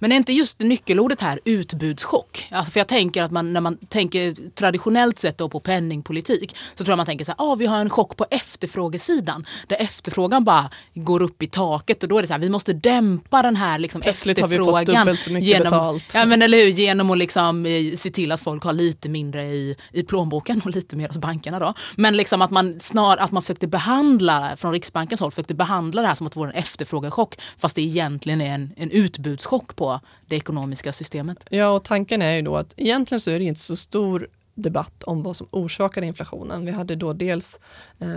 Men 0.02 0.12
är 0.12 0.16
inte 0.16 0.34
just 0.34 0.60
nyckelordet 0.60 1.22
här 1.22 1.40
utbudschock? 1.46 2.48
Alltså 2.52 2.72
för 2.72 2.80
jag 2.80 2.88
tänker 2.88 3.24
att 3.24 3.32
man, 3.32 3.54
när 3.54 3.62
man 3.62 3.78
tänker 3.78 4.50
traditionellt 4.56 5.20
sett 5.20 5.38
på 5.38 5.60
penningpolitik 5.60 6.56
så 6.76 6.84
tror 6.84 6.92
jag 6.92 6.98
man 6.98 7.06
tänker 7.06 7.26
så 7.26 7.32
här, 7.38 7.52
ah, 7.52 7.56
vi 7.56 7.66
har 7.66 7.80
en 7.80 7.90
chock 7.90 8.18
på 8.18 8.26
efterfrågesidan 8.30 9.46
där 9.68 9.78
efterfrågan 9.78 10.44
bara 10.44 10.70
går 10.94 11.22
upp 11.22 11.44
i 11.44 11.48
taket 11.48 12.04
och 12.04 12.10
då 12.10 12.18
är 12.18 12.22
det 12.22 12.28
så 12.28 12.34
här, 12.34 12.40
vi 12.40 12.50
måste 12.50 12.74
dämpa 12.74 13.42
den 13.42 13.56
här 13.56 13.80
liksom 13.80 14.02
efterfrågan. 14.02 14.68
har 14.68 14.80
vi 14.80 14.86
fått 14.86 14.96
dubbelt 14.96 15.22
så 15.22 15.32
mycket 15.32 15.48
genom, 15.48 15.64
betalt. 15.64 16.14
Ja, 16.16 16.26
men 16.26 16.42
eller 16.42 16.58
hur, 16.58 16.68
genom 16.68 17.10
att 17.12 17.18
liksom, 17.18 17.66
eh, 17.66 17.96
se 17.96 18.10
till 18.10 18.32
att 18.32 18.42
folk 18.42 18.64
har 18.64 18.74
lite 18.74 19.10
mindre 19.10 19.46
i, 19.46 19.76
i 19.92 20.04
plånboken 20.04 20.62
och 20.66 20.72
lite 20.72 20.96
mer 20.96 21.08
hos 21.08 21.18
bankerna 21.18 21.60
då. 21.60 21.74
Men 21.96 22.18
liksom 22.18 22.42
att 22.42 22.52
man 22.52 22.80
snar, 22.80 23.18
att 23.18 23.32
man 23.32 23.42
försökte 23.42 23.68
behandla, 23.68 24.56
från 24.56 24.72
Riksbankens 24.72 25.22
håll, 25.22 25.32
försökte 25.32 25.54
behandla 25.54 26.02
det 26.02 26.08
här 26.08 26.16
som 26.16 26.28
att 26.28 26.34
det 26.34 26.40
vore 26.40 26.52
en 26.52 26.58
efterfrågechock 26.58 27.36
fast 27.58 27.76
det 27.76 27.82
egentligen 27.82 28.42
är 28.42 28.54
en, 28.54 28.74
en 28.78 28.92
utbudschock 28.92 29.76
på 29.76 29.91
det 30.28 30.36
ekonomiska 30.36 30.94
systemet. 30.94 31.46
Ja, 31.50 31.70
och 31.70 31.84
tanken 31.84 32.22
är 32.22 32.36
ju 32.36 32.42
då 32.42 32.58
att 32.58 32.74
egentligen 32.78 33.22
så 33.22 33.32
är 33.32 33.40
det 33.40 33.46
inte 33.46 33.62
så 33.62 33.76
stor 33.76 34.28
debatt 34.56 35.04
om 35.04 35.24
vad 35.24 35.36
som 35.36 35.48
orsakar 35.52 36.02
inflationen. 36.02 36.66
Vi 36.66 36.72
hade 36.72 36.96
då 36.96 37.14
dels 37.14 37.60
eh, 38.00 38.08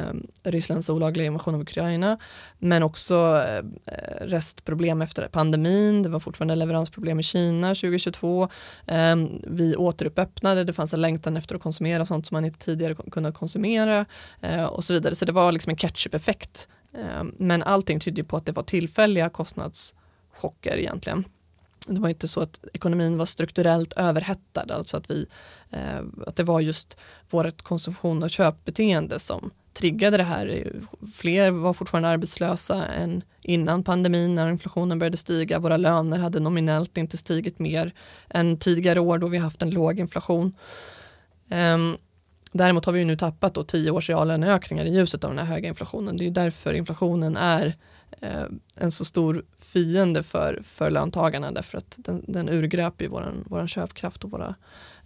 Rysslands 0.43 0.91
olagliga 0.91 1.27
invasion 1.27 1.55
av 1.55 1.61
Ukraina 1.61 2.19
men 2.59 2.83
också 2.83 3.45
eh, 3.49 4.27
restproblem 4.27 5.03
efter 5.03 5.29
pandemin. 5.29 6.03
Det 6.03 6.09
var 6.09 6.21
fortfarande 6.21 6.55
leveransproblem 6.55 7.21
i 7.21 7.23
Kina 7.23 7.69
2022. 7.69 8.49
Eh, 8.87 9.17
vi 9.47 9.77
återuppöppnade, 9.77 10.65
det 10.65 10.73
fanns 10.73 10.95
en 10.95 11.01
längtan 11.01 11.37
efter 11.37 11.55
att 11.55 11.63
konsumera 11.63 12.07
sånt 12.07 12.27
som 12.27 12.35
man 12.35 12.45
inte 12.45 12.59
tidigare 12.59 12.95
kunde 12.95 13.33
konsumera 13.33 14.07
eh, 14.41 14.65
och 14.65 14.85
så 14.85 14.93
vidare. 14.93 15.15
Så 15.15 15.25
det 15.25 15.33
var 15.33 15.53
liksom 15.53 15.71
en 15.71 15.77
catch-up-effekt. 15.77 16.69
Ehm, 16.99 17.35
men 17.39 17.63
allting 17.63 18.01
tydde 18.01 18.25
på 18.25 18.37
att 18.37 18.47
det 18.47 18.53
var 18.53 18.63
tillfälliga 18.63 19.29
kostnadschocker 19.29 20.77
egentligen 20.77 21.25
det 21.89 22.01
var 22.01 22.09
inte 22.09 22.29
så 22.29 22.41
att 22.41 22.61
ekonomin 22.73 23.19
var 23.19 23.27
strukturellt 23.27 23.93
överhettad, 23.93 24.67
alltså 24.71 24.97
att, 24.97 25.11
vi, 25.11 25.27
eh, 25.71 26.01
att 26.27 26.37
det 26.37 26.43
var 26.43 26.61
just 26.61 26.97
vårt 27.31 27.63
konsumtion 27.63 28.23
och 28.23 28.31
köpbeteende 28.31 29.19
som 29.19 29.51
triggade 29.75 30.17
det 30.17 30.23
här. 30.23 30.73
Fler 31.15 31.51
var 31.51 31.73
fortfarande 31.73 32.09
arbetslösa 32.09 32.87
än 32.87 33.23
innan 33.43 33.85
pandemin 33.85 34.35
när 34.35 34.49
inflationen 34.49 34.99
började 34.99 35.17
stiga. 35.17 35.59
Våra 35.59 35.77
löner 35.77 36.19
hade 36.19 36.41
nominellt 36.41 36.97
inte 36.97 37.17
stigit 37.17 37.59
mer 37.59 37.93
än 38.31 38.57
tidigare 38.57 39.01
år 39.01 39.19
då 39.19 39.27
vi 39.27 39.39
haft 39.39 39.63
en 39.63 39.71
låg 39.71 40.01
inflation. 40.01 40.55
Um, 41.51 41.97
däremot 42.53 42.85
har 42.85 42.93
vi 42.93 43.05
nu 43.05 43.17
tappat 43.17 43.55
då 43.55 43.65
tio 43.65 43.91
års 43.91 44.09
reallöneökningar 44.09 44.85
i 44.85 44.95
ljuset 44.95 45.25
av 45.25 45.31
den 45.31 45.47
här 45.47 45.55
höga 45.55 45.69
inflationen. 45.69 46.17
Det 46.17 46.27
är 46.27 46.31
därför 46.31 46.75
inflationen 46.75 47.37
är 47.37 47.67
eh, 47.67 47.73
Eh, 48.21 48.47
en 48.77 48.91
så 48.91 49.05
stor 49.05 49.45
fiende 49.59 50.23
för, 50.23 50.61
för 50.65 50.91
löntagarna 50.91 51.53
därför 51.53 51.79
att 51.79 51.99
den, 51.99 52.25
den 52.29 52.49
urgröper 52.49 53.09
vår 53.09 53.35
våran 53.47 53.69
köpkraft 53.69 54.25
och 54.25 54.31
våra 54.31 54.55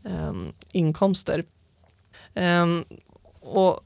eh, 0.04 0.32
inkomster. 0.72 1.44
Eh, 2.34 2.66
och 3.40 3.80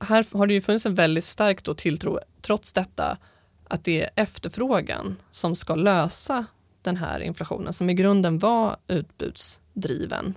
här 0.00 0.26
har 0.32 0.46
det 0.46 0.54
ju 0.54 0.60
funnits 0.60 0.86
en 0.86 0.94
väldigt 0.94 1.24
stark 1.24 1.64
då 1.64 1.74
tilltro 1.74 2.18
trots 2.42 2.72
detta 2.72 3.18
att 3.64 3.84
det 3.84 4.02
är 4.02 4.10
efterfrågan 4.16 5.16
som 5.30 5.56
ska 5.56 5.74
lösa 5.74 6.46
den 6.82 6.96
här 6.96 7.20
inflationen 7.20 7.72
som 7.72 7.90
i 7.90 7.94
grunden 7.94 8.38
var 8.38 8.76
utbudsdriven. 8.88 10.34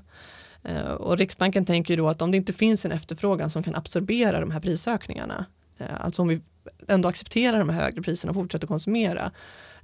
Eh, 0.63 0.91
och 0.91 1.17
Riksbanken 1.17 1.65
tänker 1.65 1.93
ju 1.93 1.97
då 1.97 2.09
att 2.09 2.21
om 2.21 2.31
det 2.31 2.37
inte 2.37 2.53
finns 2.53 2.85
en 2.85 2.91
efterfrågan 2.91 3.49
som 3.49 3.63
kan 3.63 3.75
absorbera 3.75 4.39
de 4.39 4.51
här 4.51 4.59
prisökningarna, 4.59 5.45
eh, 5.77 6.05
alltså 6.05 6.21
om 6.21 6.27
vi 6.27 6.41
ändå 6.87 7.09
accepterar 7.09 7.59
de 7.59 7.69
här 7.69 7.81
högre 7.81 8.01
priserna 8.01 8.31
och 8.31 8.35
fortsätter 8.35 8.67
konsumera, 8.67 9.31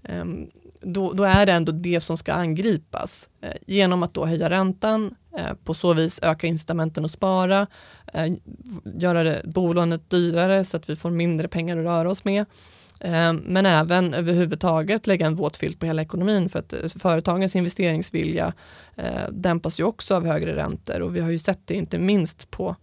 ehm, 0.04 0.48
då, 0.82 1.14
då, 1.14 1.24
är 1.24 1.46
det 1.46 1.52
ändå 1.52 1.72
det 1.72 2.02
som 2.02 2.18
ska 2.18 2.34
angripas. 2.34 3.30
Eh, 3.42 3.54
genom 3.68 4.04
att 4.04 4.14
då 4.14 4.26
höja 4.26 4.50
räntan, 4.50 5.16
eh, 5.38 5.54
på 5.64 5.74
så 5.74 5.94
vis 5.94 6.20
öka 6.24 6.48
incitamenten 6.48 7.06
att 7.06 7.12
spara, 7.12 7.68
eh, 8.14 8.34
göra 8.84 9.24
det, 9.24 9.42
bolånet 9.44 10.10
dyrare 10.10 10.64
så 10.64 10.78
att 10.78 10.90
vi 10.90 10.96
får 10.96 11.12
mindre 11.12 11.48
pengar 11.48 11.78
att 11.78 11.86
röra 11.86 12.12
oss 12.12 12.26
med. 12.26 12.46
Ehm, 13.00 13.36
men 13.36 13.66
även 13.66 14.14
överhuvudtaget 14.14 15.08
lägga 15.08 15.26
en 15.26 15.36
våt 15.36 15.58
filt 15.58 15.80
på 15.80 15.86
hela 15.86 16.02
ekonomin 16.02 16.50
för 16.50 16.60
att 16.60 16.74
företagens 17.00 17.56
investeringsvilja 17.56 18.54
dämpas 19.30 19.80
ju 19.80 19.84
också 19.84 20.16
av 20.16 20.26
högre 20.26 20.56
räntor. 20.56 21.02
Och 21.02 21.16
vi 21.16 21.20
har 21.20 21.30
ju 21.30 21.38
sett 21.38 21.68
det 21.68 21.74
inte 21.74 22.00
minst 22.00 22.52
på 22.52 22.76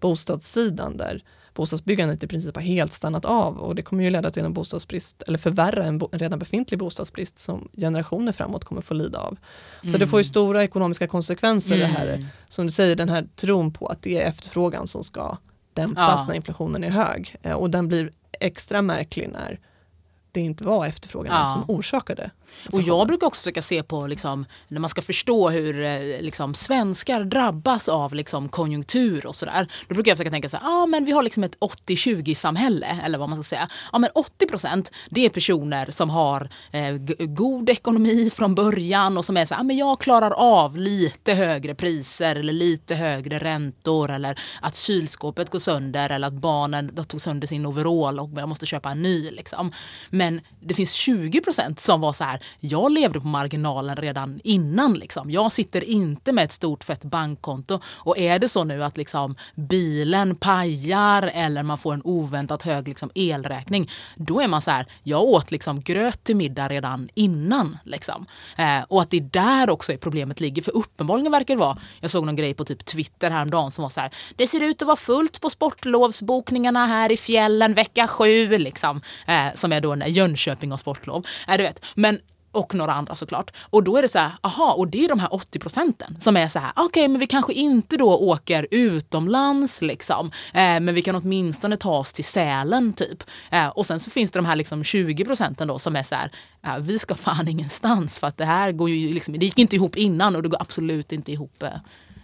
bostadssidan 0.00 0.96
där 0.96 1.22
bostadsbyggandet 1.58 2.24
i 2.24 2.26
princip 2.26 2.54
har 2.54 2.62
helt 2.62 2.92
stannat 2.92 3.24
av 3.24 3.58
och 3.58 3.74
det 3.74 3.82
kommer 3.82 4.04
ju 4.04 4.10
leda 4.10 4.30
till 4.30 4.44
en 4.44 4.52
bostadsbrist 4.52 5.22
eller 5.22 5.38
förvärra 5.38 5.84
en, 5.84 5.98
bo, 5.98 6.08
en 6.12 6.18
redan 6.18 6.38
befintlig 6.38 6.78
bostadsbrist 6.78 7.38
som 7.38 7.68
generationer 7.76 8.32
framåt 8.32 8.64
kommer 8.64 8.80
få 8.80 8.94
lida 8.94 9.18
av. 9.18 9.36
Mm. 9.82 9.92
Så 9.92 9.98
det 9.98 10.06
får 10.06 10.18
ju 10.18 10.24
stora 10.24 10.64
ekonomiska 10.64 11.06
konsekvenser 11.06 11.76
mm. 11.76 11.88
det 11.88 11.98
här 11.98 12.26
som 12.48 12.66
du 12.66 12.70
säger 12.70 12.96
den 12.96 13.08
här 13.08 13.26
tron 13.36 13.72
på 13.72 13.86
att 13.86 14.02
det 14.02 14.22
är 14.22 14.28
efterfrågan 14.28 14.86
som 14.86 15.04
ska 15.04 15.36
dämpas 15.74 16.20
ja. 16.20 16.24
när 16.28 16.34
inflationen 16.34 16.84
är 16.84 16.90
hög 16.90 17.36
eh, 17.42 17.52
och 17.52 17.70
den 17.70 17.88
blir 17.88 18.12
extra 18.40 18.82
märklig 18.82 19.28
när 19.32 19.60
det 20.32 20.40
inte 20.40 20.64
var 20.64 20.86
efterfrågan 20.86 21.34
ja. 21.40 21.46
som 21.46 21.64
orsakade 21.76 22.30
och 22.72 22.82
jag 22.82 23.06
brukar 23.06 23.26
också 23.26 23.40
försöka 23.40 23.62
se 23.62 23.82
på, 23.82 24.06
liksom, 24.06 24.44
när 24.68 24.80
man 24.80 24.90
ska 24.90 25.02
förstå 25.02 25.50
hur 25.50 25.82
eh, 25.82 26.20
liksom, 26.20 26.54
svenskar 26.54 27.24
drabbas 27.24 27.88
av 27.88 28.14
liksom, 28.14 28.48
konjunktur 28.48 29.26
och 29.26 29.36
sådär. 29.36 29.66
Då 29.88 29.94
brukar 29.94 30.10
jag 30.10 30.18
försöka 30.18 30.30
tänka 30.30 30.48
så 30.48 30.56
här, 30.56 30.82
ah, 30.82 30.86
men 30.86 31.04
vi 31.04 31.12
har 31.12 31.22
liksom 31.22 31.44
ett 31.44 31.58
80-20 31.58 32.34
samhälle 32.34 33.00
eller 33.04 33.18
vad 33.18 33.28
man 33.28 33.44
ska 33.44 33.56
säga. 33.56 33.68
Ah, 33.92 33.98
men 33.98 34.10
80 34.14 34.46
procent 34.46 34.92
det 35.10 35.26
är 35.26 35.30
personer 35.30 35.90
som 35.90 36.10
har 36.10 36.48
eh, 36.72 36.94
god 37.26 37.70
ekonomi 37.70 38.30
från 38.30 38.54
början 38.54 39.18
och 39.18 39.24
som 39.24 39.36
är 39.36 39.44
så 39.44 39.54
här, 39.54 39.60
ah, 39.60 39.64
men 39.64 39.76
jag 39.76 40.00
klarar 40.00 40.30
av 40.30 40.76
lite 40.76 41.34
högre 41.34 41.74
priser 41.74 42.36
eller 42.36 42.52
lite 42.52 42.94
högre 42.94 43.38
räntor 43.38 44.10
eller 44.10 44.40
att 44.60 44.76
kylskåpet 44.76 45.50
går 45.50 45.58
sönder 45.58 46.10
eller 46.10 46.28
att 46.28 46.40
barnen 46.40 47.04
tog 47.04 47.20
sönder 47.20 47.46
sin 47.46 47.66
overall 47.66 48.20
och 48.20 48.30
jag 48.36 48.48
måste 48.48 48.66
köpa 48.66 48.90
en 48.90 49.02
ny. 49.02 49.30
Liksom. 49.30 49.70
Men 50.10 50.40
det 50.60 50.74
finns 50.74 50.92
20 50.92 51.40
procent 51.40 51.80
som 51.80 52.00
var 52.00 52.12
så 52.12 52.24
här, 52.24 52.37
här, 52.38 52.48
jag 52.60 52.92
levde 52.92 53.20
på 53.20 53.26
marginalen 53.26 53.96
redan 53.96 54.40
innan. 54.44 54.94
Liksom. 54.94 55.30
Jag 55.30 55.52
sitter 55.52 55.84
inte 55.84 56.32
med 56.32 56.44
ett 56.44 56.52
stort 56.52 56.84
fett 56.84 57.04
bankkonto 57.04 57.80
och 57.96 58.18
är 58.18 58.38
det 58.38 58.48
så 58.48 58.64
nu 58.64 58.84
att 58.84 58.96
liksom, 58.96 59.36
bilen 59.54 60.36
pajar 60.36 61.30
eller 61.34 61.62
man 61.62 61.78
får 61.78 61.94
en 61.94 62.02
oväntat 62.04 62.62
hög 62.62 62.88
liksom, 62.88 63.10
elräkning, 63.14 63.90
då 64.16 64.40
är 64.40 64.48
man 64.48 64.62
så 64.62 64.70
här, 64.70 64.86
jag 65.02 65.22
åt 65.22 65.50
liksom, 65.50 65.80
gröt 65.80 66.24
till 66.24 66.36
middag 66.36 66.68
redan 66.68 67.08
innan. 67.14 67.78
Liksom. 67.84 68.26
Eh, 68.56 68.82
och 68.88 69.02
att 69.02 69.10
det 69.10 69.16
är 69.16 69.20
där 69.20 69.70
också 69.70 69.92
problemet 70.00 70.40
ligger, 70.40 70.62
för 70.62 70.76
uppenbarligen 70.76 71.32
verkar 71.32 71.54
det 71.54 71.60
vara, 71.60 71.78
jag 72.00 72.10
såg 72.10 72.26
någon 72.26 72.36
grej 72.36 72.54
på 72.54 72.64
typ 72.64 72.84
Twitter 72.84 73.30
häromdagen 73.30 73.70
som 73.70 73.82
var 73.82 73.88
så 73.88 74.00
här, 74.00 74.10
det 74.36 74.46
ser 74.46 74.62
ut 74.62 74.82
att 74.82 74.86
vara 74.86 74.96
fullt 74.96 75.40
på 75.40 75.50
sportlovsbokningarna 75.50 76.86
här 76.86 77.12
i 77.12 77.16
fjällen 77.16 77.74
vecka 77.74 78.06
sju, 78.06 78.58
liksom, 78.58 79.00
eh, 79.26 79.46
som 79.54 79.72
är 79.72 79.80
då 79.80 79.94
när 79.94 80.06
Jönköping 80.06 80.70
har 80.70 80.78
sportlov. 80.78 81.26
Eh, 81.48 81.56
du 81.56 81.62
vet. 81.62 81.84
Men 81.94 82.20
och 82.52 82.74
några 82.74 82.92
andra 82.92 83.14
såklart. 83.14 83.56
Och 83.70 83.84
då 83.84 83.96
är 83.96 84.02
det 84.02 84.08
så 84.08 84.18
här, 84.18 84.32
aha, 84.42 84.72
och 84.72 84.88
det 84.88 85.04
är 85.04 85.08
de 85.08 85.20
här 85.20 85.34
80 85.34 85.58
procenten 85.58 86.20
som 86.20 86.36
är 86.36 86.48
så 86.48 86.58
här, 86.58 86.72
okej, 86.76 86.84
okay, 86.86 87.08
men 87.08 87.20
vi 87.20 87.26
kanske 87.26 87.52
inte 87.52 87.96
då 87.96 88.18
åker 88.18 88.66
utomlands 88.70 89.82
liksom, 89.82 90.30
eh, 90.54 90.60
men 90.80 90.94
vi 90.94 91.02
kan 91.02 91.14
åtminstone 91.14 91.76
ta 91.76 91.98
oss 91.98 92.12
till 92.12 92.24
Sälen 92.24 92.92
typ. 92.92 93.22
Eh, 93.50 93.68
och 93.68 93.86
sen 93.86 94.00
så 94.00 94.10
finns 94.10 94.30
det 94.30 94.38
de 94.38 94.46
här 94.46 94.56
liksom 94.56 94.84
20 94.84 95.24
procenten 95.24 95.68
då 95.68 95.78
som 95.78 95.96
är 95.96 96.02
så 96.02 96.14
här, 96.14 96.30
eh, 96.66 96.78
vi 96.78 96.98
ska 96.98 97.14
fan 97.14 97.48
ingenstans 97.48 98.18
för 98.18 98.26
att 98.26 98.36
det 98.36 98.44
här 98.44 98.72
går 98.72 98.90
ju 98.90 99.14
liksom, 99.14 99.38
det 99.38 99.46
gick 99.46 99.58
inte 99.58 99.76
ihop 99.76 99.96
innan 99.96 100.36
och 100.36 100.42
det 100.42 100.48
går 100.48 100.62
absolut 100.62 101.12
inte 101.12 101.32
ihop, 101.32 101.62
eh, 101.62 101.70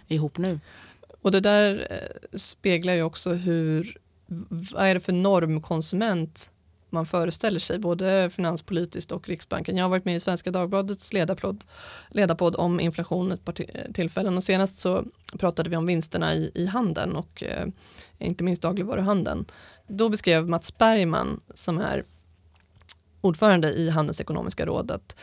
ihop 0.07 0.37
nu. 0.37 0.59
Och 1.21 1.31
det 1.31 1.39
där 1.39 1.87
eh, 1.89 2.37
speglar 2.37 2.93
ju 2.93 3.03
också 3.03 3.33
hur, 3.33 3.97
vad 4.71 4.87
är 4.87 4.93
det 4.93 4.99
för 4.99 5.13
normkonsument 5.13 6.51
man 6.95 7.05
föreställer 7.05 7.59
sig, 7.59 7.79
både 7.79 8.29
finanspolitiskt 8.29 9.11
och 9.11 9.27
Riksbanken. 9.29 9.77
Jag 9.77 9.83
har 9.83 9.89
varit 9.89 10.05
med 10.05 10.15
i 10.15 10.19
Svenska 10.19 10.51
Dagbladets 10.51 11.13
ledarpodd, 11.13 11.63
ledarpodd 12.09 12.55
om 12.55 12.79
inflation 12.79 13.31
ett 13.31 13.45
par 13.45 13.53
tillfällen 13.93 14.37
och 14.37 14.43
senast 14.43 14.79
så 14.79 15.03
pratade 15.37 15.69
vi 15.69 15.75
om 15.75 15.85
vinsterna 15.85 16.33
i, 16.33 16.51
i 16.53 16.65
handeln 16.65 17.15
och 17.15 17.43
eh, 17.43 17.67
inte 18.19 18.43
minst 18.43 18.61
dagligvaruhandeln. 18.61 19.45
Då 19.87 20.09
beskrev 20.09 20.47
Mats 20.49 20.77
Bergman 20.77 21.41
som 21.53 21.77
är 21.77 22.03
ordförande 23.25 23.71
i 23.71 23.89
Handelsekonomiska 23.89 24.65
rådet. 24.65 25.17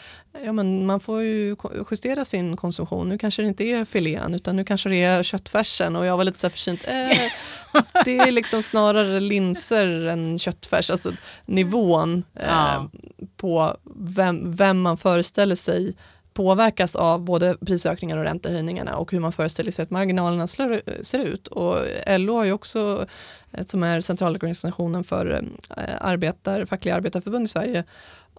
Ja, 0.44 0.52
men 0.52 0.86
man 0.86 1.00
får 1.00 1.22
ju 1.22 1.56
justera 1.90 2.24
sin 2.24 2.56
konsumtion. 2.56 3.08
Nu 3.08 3.18
kanske 3.18 3.42
det 3.42 3.48
inte 3.48 3.64
är 3.64 3.84
filén 3.84 4.34
utan 4.34 4.56
nu 4.56 4.64
kanske 4.64 4.88
det 4.88 5.02
är 5.02 5.22
köttfärsen 5.22 5.96
och 5.96 6.06
jag 6.06 6.16
var 6.16 6.24
lite 6.24 6.38
så 6.38 6.46
här 6.46 6.50
försynt. 6.50 6.84
Eh, 6.88 7.82
det 8.04 8.18
är 8.18 8.30
liksom 8.30 8.62
snarare 8.62 9.20
linser 9.20 10.06
än 10.06 10.38
köttfärs. 10.38 10.90
Alltså 10.90 11.12
nivån 11.46 12.24
eh, 12.34 12.46
ja. 12.48 12.90
på 13.36 13.76
vem, 13.96 14.52
vem 14.56 14.80
man 14.80 14.96
föreställer 14.96 15.56
sig 15.56 15.94
påverkas 16.34 16.96
av 16.96 17.24
både 17.24 17.56
prisökningar 17.66 18.18
och 18.18 18.24
räntehöjningarna 18.24 18.96
och 18.96 19.12
hur 19.12 19.20
man 19.20 19.32
föreställer 19.32 19.70
sig 19.70 19.82
att 19.82 19.90
marginalerna 19.90 20.42
eh, 20.42 20.80
ser 21.02 21.18
ut. 21.18 21.48
Och 21.48 21.76
LO 22.18 22.34
har 22.34 22.44
ju 22.44 22.52
också, 22.52 23.06
eh, 23.52 23.64
som 23.64 23.82
är 23.82 24.00
centralorganisationen 24.00 25.04
för 25.04 25.32
eh, 25.76 25.84
arbetar, 26.00 26.64
fackliga 26.64 26.94
arbetarförbund 26.94 27.44
i 27.44 27.48
Sverige, 27.48 27.84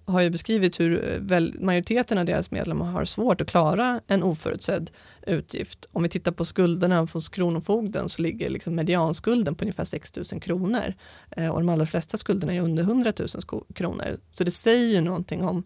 har 0.06 0.22
ju 0.22 0.30
beskrivit 0.30 0.80
hur 0.80 1.20
majoriteten 1.62 2.18
av 2.18 2.26
deras 2.26 2.52
medlemmar 2.52 2.86
har 2.86 3.06
svårt 3.06 3.42
att 3.42 3.48
klara 3.48 4.02
en 4.08 4.24
oförutsedd 4.24 4.92
utgift. 5.28 5.86
Om 5.92 6.04
vi 6.04 6.10
tittar 6.10 6.32
på 6.32 6.46
skulderna 6.46 7.08
hos 7.14 7.30
Kronofogden 7.30 8.10
så 8.10 8.22
ligger 8.22 8.50
liksom 8.50 8.76
medianskulden 8.76 9.56
på 9.56 9.64
ungefär 9.64 9.84
6 9.84 10.16
000 10.32 10.42
kronor 10.42 10.94
och 11.52 11.60
de 11.60 11.70
allra 11.70 11.86
flesta 11.86 12.18
skulderna 12.18 12.54
är 12.54 12.62
under 12.62 12.84
100 12.84 13.14
000 13.20 13.64
kronor. 13.74 14.18
Så 14.32 14.44
det 14.44 14.52
säger 14.52 14.96
ju 14.96 15.02
någonting 15.02 15.44
om 15.44 15.64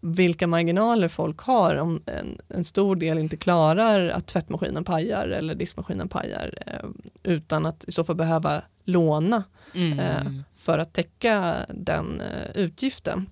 vilka 0.00 0.46
marginaler 0.46 1.08
folk 1.08 1.40
har 1.40 1.76
om 1.76 2.02
en, 2.06 2.38
en, 2.48 2.64
stor 2.64 2.96
del 2.96 3.18
inte 3.18 3.36
klarar 3.36 4.08
att 4.08 4.26
tvättmaskinen 4.26 4.84
pajar 4.84 5.28
eller 5.28 5.54
diskmaskinen 5.54 6.08
pajar 6.08 6.54
eh, 6.66 6.88
utan 7.22 7.66
att 7.66 7.84
i 7.88 7.92
så 7.92 8.04
fall 8.04 8.16
behöva 8.16 8.62
låna 8.84 9.44
mm. 9.74 9.98
eh, 9.98 10.32
för 10.54 10.78
att 10.78 10.92
täcka 10.92 11.56
den 11.68 12.20
eh, 12.20 12.62
utgiften. 12.62 13.30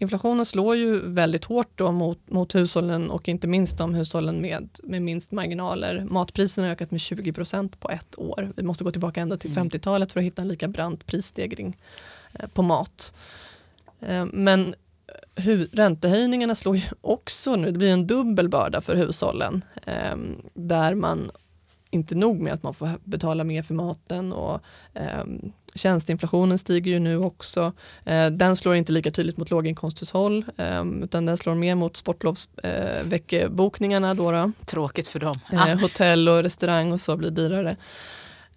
Inflationen 0.00 0.46
slår 0.46 0.76
ju 0.76 1.00
väldigt 1.08 1.44
hårt 1.44 1.72
då 1.74 1.92
mot, 1.92 2.30
mot 2.30 2.54
hushållen 2.54 3.10
och 3.10 3.28
inte 3.28 3.48
minst 3.48 3.78
de 3.78 3.94
hushållen 3.94 4.40
med, 4.40 4.68
med 4.82 5.02
minst 5.02 5.32
marginaler. 5.32 6.06
Matpriserna 6.10 6.66
har 6.66 6.72
ökat 6.72 6.90
med 6.90 7.00
20 7.00 7.32
procent 7.32 7.80
på 7.80 7.90
ett 7.90 8.18
år. 8.18 8.52
Vi 8.56 8.62
måste 8.62 8.84
gå 8.84 8.90
tillbaka 8.90 9.20
ända 9.20 9.36
till 9.36 9.50
mm. 9.50 9.68
50-talet 9.68 10.12
för 10.12 10.20
att 10.20 10.26
hitta 10.26 10.42
en 10.42 10.48
lika 10.48 10.68
brant 10.68 11.06
prisstegring 11.06 11.76
eh, 12.32 12.48
på 12.48 12.62
mat. 12.62 13.14
Eh, 14.00 14.26
men 14.32 14.74
räntehöjningarna 15.72 16.54
slår 16.54 16.76
ju 16.76 16.82
också 17.00 17.56
nu, 17.56 17.70
det 17.70 17.78
blir 17.78 17.92
en 17.92 18.06
dubbel 18.06 18.48
börda 18.48 18.80
för 18.80 18.96
hushållen 18.96 19.64
eh, 19.86 20.16
där 20.54 20.94
man 20.94 21.30
inte 21.90 22.14
nog 22.14 22.40
med 22.40 22.52
att 22.52 22.62
man 22.62 22.74
får 22.74 22.90
betala 23.04 23.44
mer 23.44 23.62
för 23.62 23.74
maten 23.74 24.32
och 24.32 24.60
eh, 24.94 25.24
tjänsteinflationen 25.74 26.58
stiger 26.58 26.92
ju 26.92 26.98
nu 26.98 27.16
också. 27.16 27.72
Eh, 28.04 28.26
den 28.26 28.56
slår 28.56 28.74
inte 28.74 28.92
lika 28.92 29.10
tydligt 29.10 29.36
mot 29.36 29.50
låginkomsthushåll 29.50 30.44
eh, 30.56 30.84
utan 31.02 31.26
den 31.26 31.36
slår 31.36 31.54
mer 31.54 31.74
mot 31.74 31.96
sportlovsveckebokningarna. 31.96 34.14
Då, 34.14 34.32
då. 34.32 34.52
Tråkigt 34.66 35.08
för 35.08 35.18
dem. 35.18 35.34
Eh, 35.52 35.80
hotell 35.80 36.28
och 36.28 36.42
restaurang 36.42 36.92
och 36.92 37.00
så 37.00 37.16
blir 37.16 37.30
dyrare. 37.30 37.76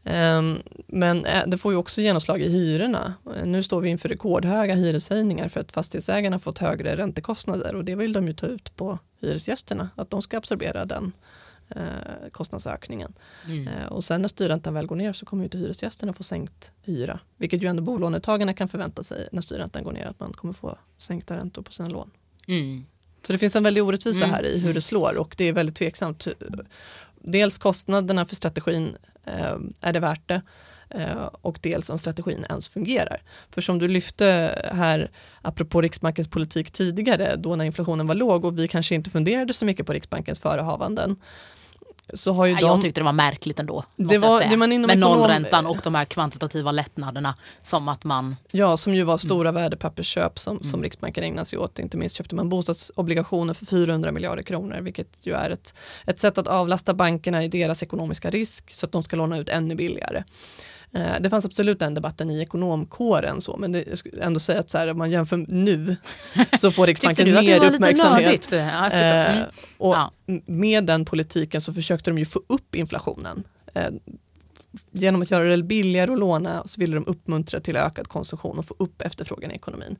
Ehm, 0.03 0.61
men 0.87 1.25
eh, 1.25 1.43
det 1.47 1.57
får 1.57 1.71
ju 1.71 1.77
också 1.77 2.01
genomslag 2.01 2.41
i 2.41 2.49
hyrorna. 2.49 3.13
Nu 3.45 3.63
står 3.63 3.81
vi 3.81 3.89
inför 3.89 4.09
rekordhöga 4.09 4.75
hyreshöjningar 4.75 5.47
för 5.47 5.59
att 5.59 5.71
fastighetsägarna 5.71 6.39
fått 6.39 6.59
högre 6.59 6.97
räntekostnader 6.97 7.75
och 7.75 7.85
det 7.85 7.95
vill 7.95 8.13
de 8.13 8.27
ju 8.27 8.33
ta 8.33 8.45
ut 8.45 8.75
på 8.75 8.99
hyresgästerna, 9.21 9.89
att 9.95 10.09
de 10.09 10.21
ska 10.21 10.37
absorbera 10.37 10.85
den 10.85 11.11
eh, 11.69 12.29
kostnadsökningen. 12.31 13.13
Mm. 13.45 13.67
Eh, 13.67 13.85
och 13.87 14.03
sen 14.03 14.21
när 14.21 14.29
styrräntan 14.29 14.73
väl 14.73 14.87
går 14.87 14.95
ner 14.95 15.13
så 15.13 15.25
kommer 15.25 15.43
ju 15.43 15.45
inte 15.45 15.57
hyresgästerna 15.57 16.13
få 16.13 16.23
sänkt 16.23 16.71
hyra, 16.81 17.19
vilket 17.37 17.63
ju 17.63 17.67
ändå 17.67 17.83
bolånetagarna 17.83 18.53
kan 18.53 18.67
förvänta 18.67 19.03
sig 19.03 19.27
när 19.31 19.41
styrräntan 19.41 19.83
går 19.83 19.91
ner, 19.91 20.05
att 20.05 20.19
man 20.19 20.33
kommer 20.33 20.53
få 20.53 20.77
sänkta 20.97 21.37
räntor 21.37 21.61
på 21.61 21.71
sina 21.71 21.89
lån. 21.89 22.11
Mm. 22.47 22.85
Så 23.27 23.31
det 23.31 23.37
finns 23.37 23.55
en 23.55 23.63
väldig 23.63 23.83
orättvisa 23.83 24.25
mm. 24.25 24.35
här 24.35 24.45
i 24.45 24.59
hur 24.59 24.73
det 24.73 24.81
slår 24.81 25.17
och 25.17 25.35
det 25.37 25.45
är 25.45 25.53
väldigt 25.53 25.75
tveksamt. 25.75 26.27
Dels 27.21 27.57
kostnaderna 27.57 28.25
för 28.25 28.35
strategin 28.35 28.95
Eh, 28.95 29.12
Eh, 29.27 29.55
är 29.81 29.93
det 29.93 29.99
värt 29.99 30.27
det? 30.27 30.41
Eh, 30.89 31.25
och 31.41 31.59
dels 31.61 31.89
om 31.89 31.97
strategin 31.97 32.45
ens 32.49 32.69
fungerar. 32.69 33.21
För 33.49 33.61
som 33.61 33.79
du 33.79 33.87
lyfte 33.87 34.55
här, 34.71 35.11
apropå 35.41 35.81
Riksbankens 35.81 36.29
politik 36.29 36.71
tidigare, 36.71 37.35
då 37.35 37.55
när 37.55 37.65
inflationen 37.65 38.07
var 38.07 38.15
låg 38.15 38.45
och 38.45 38.59
vi 38.59 38.67
kanske 38.67 38.95
inte 38.95 39.09
funderade 39.09 39.53
så 39.53 39.65
mycket 39.65 39.85
på 39.85 39.93
Riksbankens 39.93 40.39
förehavanden, 40.39 41.15
så 42.13 42.33
har 42.33 42.45
ju 42.45 42.51
ja, 42.51 42.59
de... 42.59 42.65
Jag 42.65 42.81
tyckte 42.81 43.01
det 43.01 43.05
var 43.05 43.13
märkligt 43.13 43.59
ändå. 43.59 43.83
Det 43.95 44.17
var, 44.17 44.49
det 44.49 44.57
man 44.57 44.71
inom 44.71 44.87
Med 44.87 44.97
ekonom... 44.97 45.19
nollräntan 45.19 45.65
och 45.65 45.77
de 45.83 45.95
här 45.95 46.05
kvantitativa 46.05 46.71
lättnaderna. 46.71 47.35
Som 47.63 47.87
att 47.87 48.03
man... 48.03 48.35
Ja, 48.51 48.77
som 48.77 48.95
ju 48.95 49.03
var 49.03 49.17
stora 49.17 49.49
mm. 49.49 49.61
värdepappersköp 49.61 50.39
som, 50.39 50.63
som 50.63 50.77
mm. 50.77 50.83
Riksbanken 50.83 51.23
ägnade 51.23 51.45
sig 51.45 51.59
åt. 51.59 51.79
Inte 51.79 51.97
minst 51.97 52.15
köpte 52.15 52.35
man 52.35 52.49
bostadsobligationer 52.49 53.53
för 53.53 53.65
400 53.65 54.11
miljarder 54.11 54.43
kronor 54.43 54.81
vilket 54.81 55.27
ju 55.27 55.33
är 55.33 55.49
ett, 55.49 55.75
ett 56.05 56.19
sätt 56.19 56.37
att 56.37 56.47
avlasta 56.47 56.93
bankerna 56.93 57.43
i 57.43 57.47
deras 57.47 57.83
ekonomiska 57.83 58.29
risk 58.29 58.71
så 58.73 58.85
att 58.85 58.91
de 58.91 59.03
ska 59.03 59.15
låna 59.15 59.37
ut 59.37 59.49
ännu 59.49 59.75
billigare. 59.75 60.23
Eh, 60.95 61.15
det 61.19 61.29
fanns 61.29 61.45
absolut 61.45 61.79
den 61.79 61.93
debatten 61.93 62.29
i 62.31 62.41
ekonomkåren 62.41 63.41
så, 63.41 63.57
men 63.57 63.71
det, 63.71 63.85
jag 63.89 63.97
skulle 63.97 64.23
ändå 64.23 64.39
säga 64.39 64.59
att 64.59 64.69
så 64.69 64.77
här, 64.77 64.87
om 64.87 64.97
man 64.97 65.11
jämför 65.11 65.45
nu 65.47 65.95
så 66.59 66.71
får 66.71 66.87
Riksbanken 66.87 67.31
mer 67.31 67.63
uppmärksamhet. 67.63 68.51
Ja, 68.51 68.89
mm. 68.89 69.37
eh, 69.37 69.45
och 69.77 69.95
ja. 69.95 70.11
med 70.45 70.85
den 70.85 71.05
politiken 71.05 71.61
så 71.61 71.73
försökte 71.73 72.09
de 72.09 72.17
ju 72.17 72.25
få 72.25 72.41
upp 72.47 72.75
inflationen. 72.75 73.43
Eh, 73.73 73.89
genom 74.91 75.21
att 75.21 75.31
göra 75.31 75.43
det 75.43 75.63
billigare 75.63 76.11
att 76.11 76.19
låna 76.19 76.63
så 76.65 76.81
ville 76.81 76.95
de 76.95 77.07
uppmuntra 77.07 77.59
till 77.59 77.75
ökad 77.75 78.07
konsumtion 78.07 78.57
och 78.57 78.65
få 78.65 78.75
upp 78.79 79.01
efterfrågan 79.01 79.51
i 79.51 79.55
ekonomin. 79.55 79.97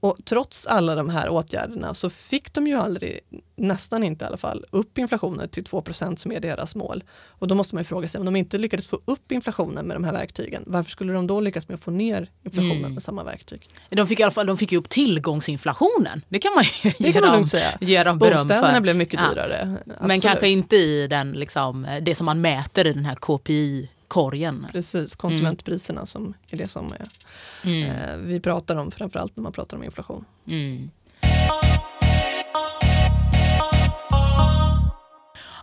Och 0.00 0.16
trots 0.24 0.66
alla 0.66 0.94
de 0.94 1.08
här 1.08 1.28
åtgärderna 1.28 1.94
så 1.94 2.10
fick 2.10 2.52
de 2.52 2.66
ju 2.66 2.74
aldrig, 2.74 3.20
nästan 3.56 4.04
inte 4.04 4.24
i 4.24 4.28
alla 4.28 4.36
fall, 4.36 4.64
upp 4.70 4.98
inflationen 4.98 5.48
till 5.48 5.64
2% 5.64 6.16
som 6.16 6.32
är 6.32 6.40
deras 6.40 6.76
mål. 6.76 7.04
Och 7.26 7.48
då 7.48 7.54
måste 7.54 7.74
man 7.74 7.80
ju 7.80 7.84
fråga 7.84 8.08
sig, 8.08 8.18
om 8.18 8.24
de 8.24 8.36
inte 8.36 8.58
lyckades 8.58 8.88
få 8.88 9.00
upp 9.04 9.32
inflationen 9.32 9.86
med 9.86 9.96
de 9.96 10.04
här 10.04 10.12
verktygen, 10.12 10.62
varför 10.66 10.90
skulle 10.90 11.12
de 11.12 11.26
då 11.26 11.40
lyckas 11.40 11.68
med 11.68 11.74
att 11.74 11.80
få 11.80 11.90
ner 11.90 12.30
inflationen 12.44 12.78
mm. 12.78 12.94
med 12.94 13.02
samma 13.02 13.24
verktyg? 13.24 13.68
De 13.90 14.06
fick 14.06 14.20
i 14.20 14.22
alla 14.22 14.32
fall 14.32 14.46
de 14.46 14.56
fick 14.56 14.72
ju 14.72 14.78
upp 14.78 14.88
tillgångsinflationen. 14.88 16.22
Det 16.28 16.38
kan 16.38 16.52
man 16.54 16.64
ju 16.64 16.90
det 16.98 17.04
ge, 17.04 17.12
kan 17.12 17.22
dem, 17.22 17.46
säga. 17.46 17.78
ge 17.80 18.02
dem 18.02 18.18
beröm 18.18 18.32
Bostäderna 18.32 18.74
för. 18.74 18.80
blev 18.80 18.96
mycket 18.96 19.20
dyrare. 19.30 19.76
Ja. 19.86 20.06
Men 20.06 20.20
kanske 20.20 20.48
inte 20.48 20.76
i 20.76 21.06
den, 21.06 21.32
liksom, 21.32 21.86
det 22.02 22.14
som 22.14 22.24
man 22.24 22.40
mäter 22.40 22.86
i 22.86 22.92
den 22.92 23.04
här 23.04 23.14
KPI 23.14 23.88
korgen. 24.08 24.66
Precis, 24.72 25.16
konsumentpriserna 25.16 25.98
mm. 25.98 26.06
som 26.06 26.34
är 26.50 26.56
det 26.56 26.68
som 26.68 26.92
är, 26.92 27.08
mm. 27.64 27.90
eh, 27.90 28.16
vi 28.16 28.40
pratar 28.40 28.76
om 28.76 28.90
framförallt 28.90 29.36
när 29.36 29.42
man 29.42 29.52
pratar 29.52 29.76
om 29.76 29.84
inflation. 29.84 30.24
Mm. 30.46 30.90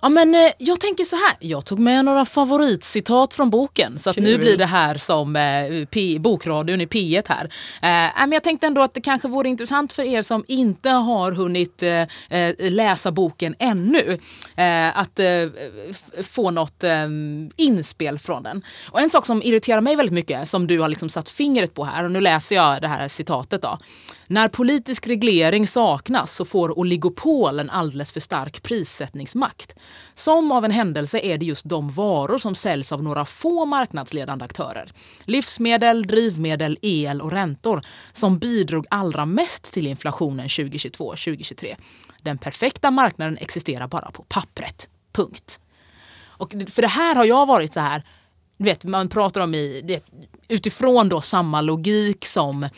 Ja, 0.02 0.10
men, 0.10 0.36
eh, 0.36 0.52
jag 0.58 0.80
tänker 0.80 1.04
så 1.04 1.16
här, 1.16 1.36
jag 1.40 1.66
tog 1.66 1.80
med 1.80 2.06
några 2.06 2.26
favoritcitat 2.26 3.34
från 3.34 3.50
boken 3.50 4.00
så 4.00 4.10
att 4.10 4.16
nu 4.18 4.38
blir 4.38 4.58
det 4.58 4.66
här 4.66 4.96
som 4.98 5.36
eh, 5.36 5.86
P- 5.92 6.18
bokradion 6.20 6.82
i 6.82 6.86
P1 6.86 7.24
här. 7.30 7.44
Eh, 7.82 8.12
men 8.20 8.32
jag 8.32 8.44
tänkte 8.44 8.68
ändå 8.68 8.82
att 8.82 8.94
det 8.94 9.02
kanske 9.02 9.28
vore 9.28 9.50
intressant 9.50 9.94
för 9.94 10.04
er 10.04 10.22
som 10.22 10.44
inte 10.48 10.90
har 10.90 11.32
hunnit 11.32 11.84
eh, 11.84 11.92
eh, 12.40 12.56
läsa 12.72 13.12
boken 13.12 13.56
ännu 13.60 14.20
eh, 14.58 14.98
att 14.98 15.20
eh, 15.20 15.26
få 16.24 16.52
något 16.52 16.84
inspel 17.56 18.20
från 18.20 18.44
den. 18.44 18.62
Och 18.92 19.02
en 19.02 19.10
sak 19.10 19.26
som 19.26 19.42
irriterar 19.44 19.82
mig 19.82 19.96
väldigt 19.96 20.14
mycket 20.14 20.50
som 20.50 20.68
du 20.68 20.80
har 20.80 20.88
liksom 20.90 21.10
satt 21.10 21.30
fingret 21.30 21.74
på 21.74 21.84
här 21.86 22.04
och 22.04 22.12
nu 22.12 22.22
läser 22.22 22.56
jag 22.56 22.82
det 22.82 22.88
här 22.88 23.08
citatet 23.08 23.62
då. 23.62 23.78
När 24.28 24.48
politisk 24.48 25.08
reglering 25.08 25.68
saknas 25.68 26.36
så 26.36 26.46
får 26.46 26.80
oligopol 26.80 27.60
en 27.60 27.70
alldeles 27.70 28.12
för 28.12 28.20
stark 28.20 28.64
prissättningsmakt. 28.64 29.76
Som 30.14 30.52
av 30.52 30.66
en 30.66 30.72
händelse 30.72 31.20
är 31.20 31.38
det 31.38 31.46
just 31.46 31.70
de 31.70 31.90
varor 31.90 32.38
som 32.38 32.56
säljs 32.56 32.92
av 32.92 33.04
några 33.04 33.26
få 33.26 33.66
marknadsledande 33.66 34.46
aktörer. 34.46 34.90
Livsmedel, 35.26 36.04
drivmedel, 36.04 36.78
el 36.82 37.22
och 37.22 37.32
räntor 37.32 37.82
som 38.12 38.38
bidrog 38.38 38.86
allra 38.90 39.26
mest 39.26 39.74
till 39.74 39.88
inflationen 39.88 40.48
2022-2023. 40.48 41.76
Den 42.22 42.38
perfekta 42.38 42.92
marknaden 42.92 43.38
existerar 43.38 43.88
bara 43.88 44.12
på 44.12 44.24
pappret. 44.24 44.90
Punkt. 45.16 45.60
Och 46.38 46.52
för 46.70 46.82
det 46.82 46.88
här 46.88 47.16
har 47.16 47.26
jag 47.26 47.46
varit 47.46 47.74
så 47.74 47.80
här, 47.80 48.04
du 48.58 48.64
vet, 48.64 48.84
man 48.84 49.10
pratar 49.10 49.42
om 49.42 49.54
i, 49.54 49.82
vet, 49.82 50.06
utifrån 50.48 51.10
då 51.10 51.22
samma 51.22 51.62
logik 51.62 52.26
som 52.26 52.64
eh, 52.64 52.70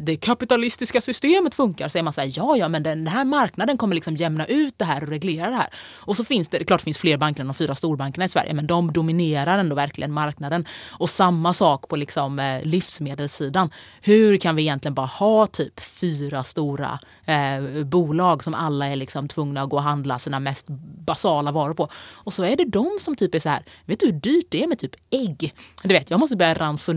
det 0.00 0.16
kapitalistiska 0.20 1.00
systemet 1.00 1.54
funkar 1.54 1.88
så 1.88 1.98
är 1.98 2.02
man 2.02 2.12
så 2.12 2.20
här, 2.20 2.32
ja 2.36 2.56
ja 2.56 2.68
men 2.68 2.82
den 2.82 3.06
här 3.06 3.24
marknaden 3.24 3.76
kommer 3.78 3.94
liksom 3.94 4.16
jämna 4.16 4.46
ut 4.46 4.74
det 4.76 4.84
här 4.84 5.02
och 5.02 5.08
reglera 5.08 5.50
det 5.50 5.56
här. 5.56 5.68
Och 6.00 6.16
så 6.16 6.24
finns 6.24 6.48
det, 6.48 6.58
det 6.58 6.64
klart 6.64 6.80
finns 6.80 6.98
fler 6.98 7.16
banker 7.16 7.40
än 7.40 7.46
de 7.46 7.54
fyra 7.54 7.74
storbankerna 7.74 8.24
i 8.24 8.28
Sverige 8.28 8.54
men 8.54 8.66
de 8.66 8.92
dominerar 8.92 9.58
ändå 9.58 9.76
verkligen 9.76 10.12
marknaden. 10.12 10.64
Och 10.92 11.10
samma 11.10 11.52
sak 11.52 11.88
på 11.88 11.96
liksom 11.96 12.38
eh, 12.38 12.62
livsmedelssidan. 12.62 13.70
Hur 14.00 14.36
kan 14.36 14.56
vi 14.56 14.62
egentligen 14.62 14.94
bara 14.94 15.06
ha 15.06 15.46
typ 15.46 15.80
fyra 15.80 16.44
stora 16.44 16.98
eh, 17.24 17.84
bolag 17.84 18.44
som 18.44 18.54
alla 18.54 18.86
är 18.86 18.96
liksom 18.96 19.28
tvungna 19.28 19.62
att 19.62 19.70
gå 19.70 19.76
och 19.76 19.82
handla 19.82 20.18
sina 20.18 20.40
mest 20.40 20.66
basala 21.06 21.52
varor 21.52 21.74
på. 21.74 21.88
Och 22.14 22.32
så 22.32 22.44
är 22.44 22.56
det 22.56 22.64
de 22.64 22.96
som 23.00 23.16
typ 23.16 23.34
är 23.34 23.38
så 23.38 23.48
här, 23.48 23.62
vet 23.84 24.00
du 24.00 24.06
hur 24.06 24.12
dyrt 24.12 24.46
det 24.50 24.62
är 24.62 24.66
med 24.66 24.78
typ 24.78 24.94
ägg? 25.10 25.54
Du 25.82 25.94
vet, 25.94 26.10
jag 26.10 26.20
måste 26.20 26.36
börja 26.36 26.54
ransonera 26.54 26.95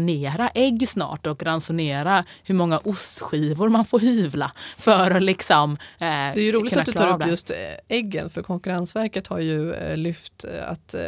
ägg 0.53 0.87
snart 0.87 1.27
och 1.27 1.43
ransonera 1.43 2.23
hur 2.43 2.55
många 2.55 2.77
ostskivor 2.77 3.69
man 3.69 3.85
får 3.85 3.99
hyvla 3.99 4.51
för 4.77 5.11
att 5.11 5.23
liksom 5.23 5.71
eh, 5.71 5.77
Det 5.99 6.05
är 6.05 6.35
ju 6.39 6.51
roligt 6.51 6.77
att 6.77 6.85
du 6.85 6.91
tar 6.91 7.13
upp 7.13 7.19
det. 7.19 7.29
just 7.29 7.51
eh, 7.51 7.57
äggen 7.87 8.29
för 8.29 8.41
Konkurrensverket 8.41 9.27
har 9.27 9.39
ju 9.39 9.73
eh, 9.73 9.97
lyft 9.97 10.45
eh, 10.45 10.69
att 10.69 10.93
eh, 10.93 11.01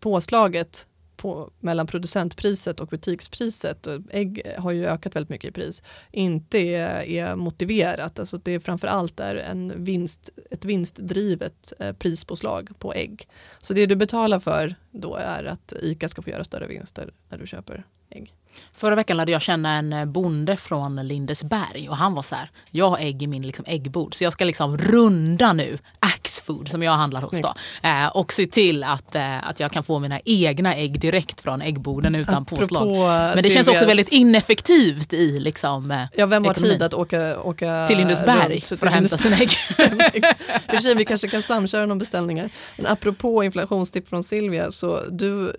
påslaget 0.00 0.86
på, 1.24 1.50
mellan 1.60 1.86
producentpriset 1.86 2.80
och 2.80 2.88
butikspriset, 2.88 3.86
och 3.86 4.00
ägg 4.10 4.42
har 4.58 4.72
ju 4.72 4.86
ökat 4.86 5.16
väldigt 5.16 5.30
mycket 5.30 5.48
i 5.48 5.52
pris, 5.52 5.82
inte 6.12 6.58
är, 6.58 7.02
är 7.02 7.36
motiverat. 7.36 8.18
Alltså 8.18 8.36
det 8.36 8.54
är 8.54 8.60
framför 8.60 8.88
allt 8.88 9.20
är 9.20 9.36
en 9.36 9.84
vinst, 9.84 10.30
ett 10.50 10.64
vinstdrivet 10.64 11.72
eh, 11.78 11.92
prispåslag 11.92 12.70
på 12.78 12.94
ägg. 12.94 13.28
Så 13.60 13.74
det 13.74 13.86
du 13.86 13.96
betalar 13.96 14.38
för 14.38 14.74
då 14.90 15.16
är 15.16 15.44
att 15.44 15.72
ICA 15.82 16.08
ska 16.08 16.22
få 16.22 16.30
göra 16.30 16.44
större 16.44 16.66
vinster 16.66 17.12
när 17.28 17.38
du 17.38 17.46
köper 17.46 17.84
ägg. 18.14 18.32
Förra 18.74 18.94
veckan 18.94 19.16
lärde 19.16 19.32
jag 19.32 19.42
känna 19.42 19.72
en 19.76 19.92
eh, 19.92 20.04
bonde 20.04 20.56
från 20.56 21.08
Lindesberg 21.08 21.88
och 21.88 21.96
han 21.96 22.14
var 22.14 22.22
så 22.22 22.34
här, 22.34 22.48
jag 22.70 22.90
har 22.90 22.98
ägg 22.98 23.22
i 23.22 23.26
min 23.26 23.42
liksom 23.42 23.64
äggbod 23.68 24.14
så 24.14 24.24
jag 24.24 24.32
ska 24.32 24.44
liksom 24.44 24.78
runda 24.78 25.52
nu 25.52 25.78
Axfood 25.98 26.68
som 26.68 26.82
jag 26.82 26.92
handlar 26.92 27.20
hos 27.22 27.40
då, 27.40 27.54
eh, 27.82 28.06
och 28.06 28.32
se 28.32 28.46
till 28.46 28.84
att, 28.84 29.14
eh, 29.14 29.48
att 29.48 29.60
jag 29.60 29.72
kan 29.72 29.82
få 29.82 29.98
mina 29.98 30.20
egna 30.24 30.74
ägg 30.74 31.00
direkt 31.00 31.40
från 31.40 31.62
äggboden 31.62 32.14
utan 32.14 32.34
Apropå 32.34 32.56
påslag. 32.56 32.88
Men 32.88 33.36
det 33.42 33.50
känns 33.50 33.68
Silvias- 33.68 33.70
också 33.72 33.86
väldigt 33.86 34.12
ineffektivt 34.12 35.12
i 35.12 35.38
liksom, 35.38 35.90
eh, 35.90 36.04
Ja, 36.16 36.26
vem 36.26 36.44
har 36.44 36.50
ekonomin. 36.52 36.72
tid 36.72 36.82
att 36.82 36.94
åka, 36.94 37.40
åka 37.40 37.86
till 37.88 37.96
Lindesberg 37.98 38.54
runt 38.54 38.80
för 38.80 38.86
att 38.86 38.92
hämta 38.92 39.16
sina 39.16 39.36
ägg. 39.36 39.50
I 39.78 40.20
och 40.68 40.74
för 40.74 40.76
sig, 40.76 40.94
vi 40.94 41.04
kanske 41.04 41.28
kan 41.28 41.42
samköra 41.42 41.86
någon 41.86 41.98
beställningar. 41.98 42.50
Men 42.76 42.86
apropå 42.86 43.44
inflationstips 43.44 44.10
från 44.10 44.22
Silvia, 44.24 44.70
så 44.70 45.00
du 45.10 45.52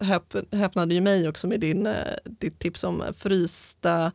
häp, 0.00 0.22
häpnade 0.52 0.94
ju 0.94 1.00
mig 1.00 1.28
också 1.28 1.46
med 1.46 1.60
din, 1.60 1.88
ditt 2.38 2.58
tips 2.58 2.84
om 2.84 3.04
frysta 3.16 4.12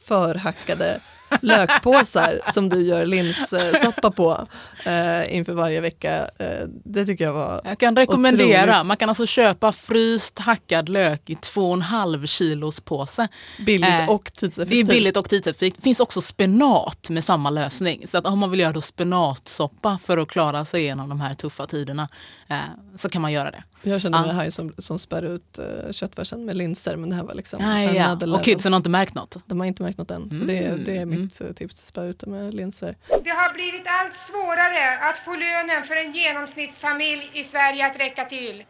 förhackade 0.00 1.00
lökpåsar 1.40 2.40
som 2.52 2.68
du 2.68 2.82
gör 2.82 3.06
linssoppa 3.06 4.10
på 4.10 4.46
eh, 4.86 5.36
inför 5.36 5.52
varje 5.52 5.80
vecka. 5.80 6.28
Eh, 6.38 6.46
det 6.84 7.04
tycker 7.06 7.24
jag 7.24 7.32
var 7.32 7.60
Jag 7.64 7.78
kan 7.78 7.96
rekommendera, 7.96 8.62
Otroligt. 8.70 8.86
man 8.86 8.96
kan 8.96 9.08
alltså 9.08 9.26
köpa 9.26 9.72
fryst 9.72 10.38
hackad 10.38 10.88
lök 10.88 11.30
i 11.30 11.34
2,5 11.34 12.26
kilos 12.26 12.80
påse. 12.80 13.28
billigt 13.66 13.88
Eh, 13.88 14.10
och 14.10 14.22
Det 14.24 14.40
tidseffektivt. 14.40 14.88
är 14.88 14.92
billigt 14.94 15.16
och 15.16 15.28
tidseffektivt. 15.28 15.76
Det 15.76 15.82
finns 15.82 16.00
också 16.00 16.20
spenat 16.20 17.10
med 17.10 17.24
samma 17.24 17.50
lösning. 17.50 18.02
Så 18.06 18.18
att 18.18 18.26
om 18.26 18.38
man 18.38 18.50
vill 18.50 18.60
göra 18.60 18.72
då 18.72 18.80
spenatsoppa 18.80 19.98
för 20.02 20.18
att 20.18 20.28
klara 20.28 20.64
sig 20.64 20.80
igenom 20.80 21.08
de 21.08 21.20
här 21.20 21.34
tuffa 21.34 21.66
tiderna 21.66 22.08
eh, 22.48 22.56
så 22.96 23.08
kan 23.08 23.22
man 23.22 23.32
göra 23.32 23.50
det. 23.50 23.62
Jag 23.82 24.00
känner 24.00 24.18
mig 24.20 24.28
Ja. 24.28 24.34
haj 24.34 24.50
som, 24.50 24.74
som 24.78 24.98
spär 24.98 25.22
ut 25.22 25.58
uh, 25.86 25.92
köttfärsen 25.92 26.44
med 26.44 26.56
linser 26.56 26.96
men 26.96 27.10
det 27.10 27.16
här 27.16 27.22
var 27.22 27.34
liksom 27.34 27.62
Ja, 27.64 27.82
ja. 28.22 28.34
Och 28.36 28.44
kidsen 28.44 28.72
har 28.72 28.76
inte 28.76 28.90
märkt 28.90 29.14
något. 29.14 29.36
De 29.46 29.60
har 29.60 29.66
inte 29.66 29.82
märkt 29.82 29.98
något 29.98 30.10
än, 30.10 30.30
så 30.30 30.44
det, 30.44 30.58
Mm, 30.58 30.84
det 30.84 30.96
är 30.96 31.06
mitt 31.18 31.40
eh, 31.40 31.52
tips, 31.52 31.86
spä 31.86 32.00
ut 32.00 32.18
det 32.18 32.30
med 32.30 32.54
linser. 32.54 32.96
Det 33.24 33.30
har 33.30 33.52
blivit 33.52 33.86
allt 33.86 34.14
svårare 34.14 34.98
att 35.08 35.18
få 35.18 35.34
lönen 35.34 35.84
för 35.84 35.96
en 35.96 36.12
genomsnittsfamilj 36.12 37.30
i 37.32 37.44
Sverige 37.44 37.86
att 37.86 37.96
räcka 37.96 38.24
till. 38.24 38.64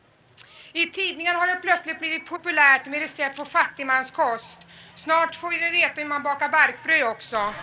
I 0.72 0.86
tidningar 0.86 1.34
har 1.34 1.46
det 1.46 1.56
plötsligt 1.62 1.98
blivit 1.98 2.26
populärt 2.26 2.86
med 2.86 3.00
recept 3.00 3.36
på 3.36 3.44
fattigmanskost. 3.44 4.60
Snart 4.94 5.34
får 5.34 5.50
vi 5.50 5.80
veta 5.80 6.00
hur 6.00 6.08
man 6.08 6.22
bakar 6.22 6.48
barkbröd 6.48 7.10
också. 7.10 7.54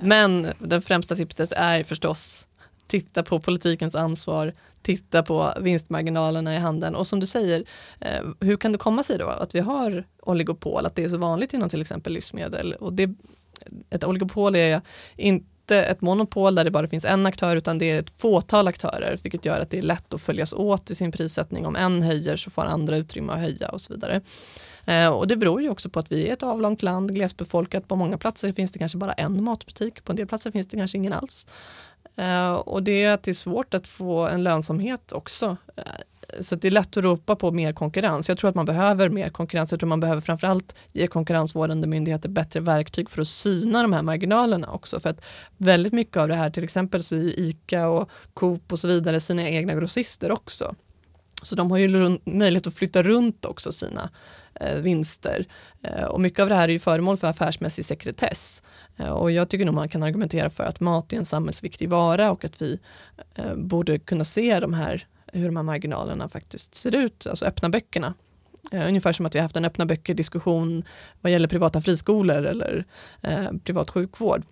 Men 0.00 0.52
den 0.58 0.82
främsta 0.82 1.16
tipset 1.16 1.52
är 1.52 1.84
förstås 1.84 2.48
titta 2.90 3.22
på 3.22 3.40
politikens 3.40 3.94
ansvar, 3.94 4.52
titta 4.82 5.22
på 5.22 5.52
vinstmarginalerna 5.60 6.54
i 6.54 6.58
handeln 6.58 6.94
och 6.94 7.06
som 7.06 7.20
du 7.20 7.26
säger, 7.26 7.64
eh, 8.00 8.22
hur 8.40 8.56
kan 8.56 8.72
det 8.72 8.78
komma 8.78 9.02
sig 9.02 9.18
då 9.18 9.26
att 9.26 9.54
vi 9.54 9.60
har 9.60 10.04
oligopol, 10.22 10.86
att 10.86 10.94
det 10.94 11.04
är 11.04 11.08
så 11.08 11.18
vanligt 11.18 11.54
inom 11.54 11.68
till 11.68 11.80
exempel 11.80 12.12
livsmedel 12.12 12.72
och 12.72 12.92
det, 12.92 13.10
ett 13.90 14.04
oligopol 14.04 14.56
är 14.56 14.80
inte 15.16 15.84
ett 15.84 16.00
monopol 16.00 16.54
där 16.54 16.64
det 16.64 16.70
bara 16.70 16.88
finns 16.88 17.04
en 17.04 17.26
aktör 17.26 17.56
utan 17.56 17.78
det 17.78 17.90
är 17.90 18.00
ett 18.00 18.10
fåtal 18.10 18.68
aktörer 18.68 19.18
vilket 19.22 19.44
gör 19.44 19.60
att 19.60 19.70
det 19.70 19.78
är 19.78 19.82
lätt 19.82 20.14
att 20.14 20.20
följas 20.20 20.52
åt 20.52 20.90
i 20.90 20.94
sin 20.94 21.12
prissättning. 21.12 21.66
Om 21.66 21.76
en 21.76 22.02
höjer 22.02 22.36
så 22.36 22.50
får 22.50 22.62
andra 22.62 22.96
utrymme 22.96 23.32
att 23.32 23.40
höja 23.40 23.68
och 23.68 23.80
så 23.80 23.92
vidare. 23.92 24.20
Eh, 24.84 25.08
och 25.08 25.26
det 25.26 25.36
beror 25.36 25.62
ju 25.62 25.70
också 25.70 25.90
på 25.90 25.98
att 25.98 26.12
vi 26.12 26.28
är 26.28 26.32
ett 26.32 26.42
avlångt 26.42 26.82
land, 26.82 27.14
glesbefolkat. 27.14 27.88
På 27.88 27.96
många 27.96 28.18
platser 28.18 28.52
finns 28.52 28.72
det 28.72 28.78
kanske 28.78 28.98
bara 28.98 29.12
en 29.12 29.44
matbutik, 29.44 30.04
på 30.04 30.12
en 30.12 30.16
del 30.16 30.26
platser 30.26 30.50
finns 30.50 30.68
det 30.68 30.76
kanske 30.76 30.98
ingen 30.98 31.12
alls. 31.12 31.46
Eh, 32.20 32.52
och 32.52 32.82
det 32.82 33.04
är 33.04 33.14
att 33.14 33.22
det 33.22 33.30
är 33.30 33.34
svårt 33.34 33.74
att 33.74 33.86
få 33.86 34.26
en 34.26 34.42
lönsamhet 34.42 35.12
också. 35.12 35.56
Eh, 35.76 35.84
så 36.40 36.54
det 36.54 36.68
är 36.68 36.72
lätt 36.72 36.96
att 36.96 37.04
ropa 37.04 37.36
på 37.36 37.50
mer 37.50 37.72
konkurrens. 37.72 38.28
Jag 38.28 38.38
tror 38.38 38.50
att 38.50 38.54
man 38.54 38.64
behöver 38.64 39.08
mer 39.08 39.30
konkurrens. 39.30 39.72
Jag 39.72 39.80
tror 39.80 39.88
man 39.88 40.00
behöver 40.00 40.20
framförallt 40.20 40.78
ge 40.92 41.06
konkurrensvårdande 41.06 41.86
myndigheter 41.86 42.28
bättre 42.28 42.60
verktyg 42.60 43.10
för 43.10 43.22
att 43.22 43.28
syna 43.28 43.82
de 43.82 43.92
här 43.92 44.02
marginalerna 44.02 44.70
också. 44.70 45.00
För 45.00 45.10
att 45.10 45.22
väldigt 45.56 45.92
mycket 45.92 46.16
av 46.16 46.28
det 46.28 46.34
här, 46.34 46.50
till 46.50 46.64
exempel 46.64 47.02
så 47.02 47.16
är 47.16 47.40
ICA 47.40 47.88
och 47.88 48.10
Coop 48.34 48.72
och 48.72 48.78
så 48.78 48.88
vidare 48.88 49.20
sina 49.20 49.48
egna 49.48 49.74
grossister 49.74 50.32
också. 50.32 50.74
Så 51.42 51.54
de 51.54 51.70
har 51.70 51.78
ju 51.78 52.18
möjlighet 52.24 52.66
att 52.66 52.74
flytta 52.74 53.02
runt 53.02 53.44
också 53.44 53.72
sina 53.72 54.10
Eh, 54.60 54.80
vinster. 54.80 55.46
Eh, 55.82 56.04
och 56.04 56.20
mycket 56.20 56.40
av 56.40 56.48
det 56.48 56.54
här 56.54 56.68
är 56.68 56.72
ju 56.72 56.78
föremål 56.78 57.16
för 57.16 57.26
affärsmässig 57.26 57.84
sekretess. 57.84 58.62
Eh, 58.96 59.08
och 59.08 59.30
jag 59.30 59.48
tycker 59.48 59.64
nog 59.64 59.74
man 59.74 59.88
kan 59.88 60.02
argumentera 60.02 60.50
för 60.50 60.64
att 60.64 60.80
mat 60.80 61.12
är 61.12 61.16
en 61.16 61.24
samhällsviktig 61.24 61.88
vara 61.88 62.30
och 62.30 62.44
att 62.44 62.62
vi 62.62 62.78
borde 63.56 63.98
kunna 63.98 64.24
se 64.24 64.60
de 64.60 64.74
här, 64.74 65.06
hur 65.32 65.46
de 65.46 65.56
här 65.56 65.62
marginalerna 65.62 66.28
faktiskt 66.28 66.74
ser 66.74 66.96
ut, 66.96 67.26
alltså 67.26 67.44
öppna 67.44 67.68
böckerna. 67.68 68.14
Ungefär 68.72 69.12
som 69.12 69.26
att 69.26 69.34
vi 69.34 69.38
har 69.38 69.42
haft 69.42 69.56
en 69.56 69.64
öppna 69.64 69.86
böcker-diskussion 69.86 70.84
vad 71.20 71.32
gäller 71.32 71.48
privata 71.48 71.80
friskolor 71.80 72.46
eller 72.46 72.84
eh, 73.22 73.52
privat 73.64 73.90
sjukvård. 73.90 74.44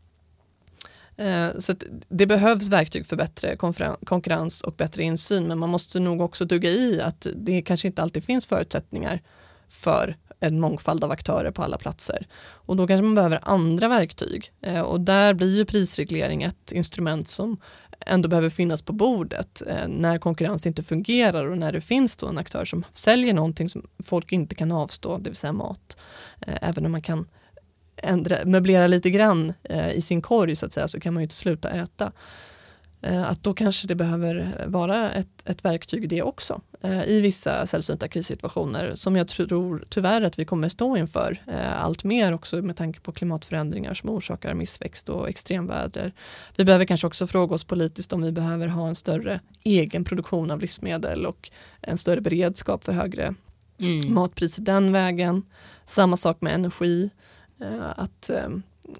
Eh, 1.17 1.49
Så 1.59 1.73
att 1.73 1.85
det 2.09 2.27
behövs 2.27 2.69
verktyg 2.69 3.07
för 3.07 3.17
bättre 3.17 3.57
konkurrens 4.05 4.63
och 4.63 4.73
bättre 4.73 5.03
insyn 5.03 5.47
men 5.47 5.59
man 5.59 5.69
måste 5.69 6.01
nog 6.01 6.21
också 6.21 6.45
dugga 6.45 6.71
i 6.71 7.01
att 7.01 7.27
det 7.37 7.63
kanske 7.63 7.89
inte 7.89 8.03
alltid 8.03 8.25
finns 8.25 8.47
förutsättningar 8.47 9.21
för 9.69 10.17
en 10.41 10.61
mångfald 10.61 11.05
av 11.05 11.11
aktörer 11.11 11.51
på 11.51 11.63
alla 11.63 11.79
platser. 11.79 12.27
Och 12.41 12.77
då 12.77 12.87
kanske 12.87 13.05
man 13.05 13.15
behöver 13.15 13.41
andra 13.43 13.89
verktyg 13.89 14.53
eh, 14.63 14.81
och 14.81 15.01
där 15.01 15.35
blir 15.35 15.57
ju 15.57 15.65
prisreglering 15.65 16.43
ett 16.43 16.73
instrument 16.73 17.29
som 17.29 17.61
ändå 18.07 18.29
behöver 18.29 18.51
finnas 18.51 18.83
på 18.83 18.93
bordet 18.93 19.63
eh, 19.67 19.89
när 19.89 20.19
konkurrens 20.19 20.67
inte 20.67 20.83
fungerar 20.83 21.51
och 21.51 21.59
när 21.59 21.73
det 21.73 21.81
finns 21.81 22.17
då 22.17 22.27
en 22.27 22.39
aktör 22.39 22.65
som 22.65 22.85
säljer 22.93 23.35
någonting 23.35 23.69
som 23.69 23.87
folk 24.05 24.33
inte 24.33 24.55
kan 24.55 24.73
avstå, 24.73 25.19
det 25.19 25.31
vill 25.31 25.37
säga 25.37 25.53
mat. 25.53 25.97
Eh, 26.47 26.69
även 26.69 26.87
om 26.87 26.93
man 26.93 27.03
kan 27.03 27.27
ändra, 27.97 28.37
möblera 28.45 28.87
lite 28.87 29.11
grann 29.11 29.53
i 29.95 30.01
sin 30.01 30.23
korg 30.23 30.57
så 30.57 30.67
att 30.67 30.73
säga 30.73 30.89
så 30.89 31.01
kan 31.01 31.15
man 31.15 31.21
ju 31.21 31.25
inte 31.25 31.35
sluta 31.35 31.71
äta. 31.71 32.13
Eh, 33.03 33.31
att 33.31 33.43
då 33.43 33.55
kanske 33.55 33.87
det 33.87 33.95
behöver 33.95 34.65
vara 34.67 35.11
ett, 35.11 35.49
ett 35.49 35.65
verktyg 35.65 36.09
det 36.09 36.23
också 36.23 36.61
eh, 36.81 37.09
i 37.09 37.21
vissa 37.21 37.67
sällsynta 37.67 38.09
krissituationer 38.09 38.95
som 38.95 39.17
jag 39.17 39.29
tror 39.29 39.85
tyvärr 39.89 40.23
att 40.23 40.39
vi 40.39 40.45
kommer 40.45 40.69
stå 40.69 40.97
inför 40.97 41.43
eh, 41.47 41.83
allt 41.83 42.05
mer 42.05 42.33
också 42.33 42.63
med 42.63 42.77
tanke 42.77 43.01
på 43.01 43.13
klimatförändringar 43.13 43.95
som 43.95 44.11
orsakar 44.11 44.55
missväxt 44.55 45.09
och 45.09 45.29
extremväder. 45.29 46.13
Vi 46.57 46.65
behöver 46.65 46.85
kanske 46.85 47.07
också 47.07 47.27
fråga 47.27 47.55
oss 47.55 47.65
politiskt 47.65 48.13
om 48.13 48.23
vi 48.23 48.33
behöver 48.33 48.67
ha 48.67 48.89
en 48.89 48.95
större 48.95 49.41
egen 49.63 50.05
produktion 50.05 50.51
av 50.51 50.61
livsmedel 50.61 51.27
och 51.27 51.51
en 51.81 51.99
större 51.99 52.21
beredskap 52.21 52.85
för 52.85 52.93
högre 52.93 53.35
mm. 53.81 54.15
matpriser 54.15 54.63
den 54.63 54.93
vägen. 54.93 55.43
Samma 55.85 56.17
sak 56.17 56.41
med 56.41 56.55
energi. 56.55 57.11
Att 57.97 58.31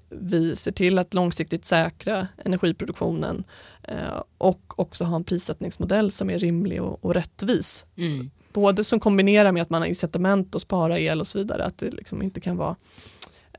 vi 0.09 0.55
ser 0.55 0.71
till 0.71 0.99
att 0.99 1.13
långsiktigt 1.13 1.65
säkra 1.65 2.27
energiproduktionen 2.45 3.43
eh, 3.83 4.23
och 4.37 4.79
också 4.79 5.03
ha 5.03 5.15
en 5.15 5.23
prissättningsmodell 5.23 6.11
som 6.11 6.29
är 6.29 6.39
rimlig 6.39 6.81
och, 6.81 7.05
och 7.05 7.13
rättvis. 7.13 7.85
Mm. 7.97 8.29
Både 8.53 8.83
som 8.83 8.99
kombinerar 8.99 9.51
med 9.51 9.61
att 9.61 9.69
man 9.69 9.81
har 9.81 9.87
incitament 9.87 10.55
att 10.55 10.61
spara 10.61 10.99
el 10.99 11.19
och 11.19 11.27
så 11.27 11.37
vidare, 11.37 11.63
att 11.63 11.77
det 11.77 11.91
liksom 11.91 12.21
inte 12.21 12.41
kan 12.41 12.57
vara 12.57 12.75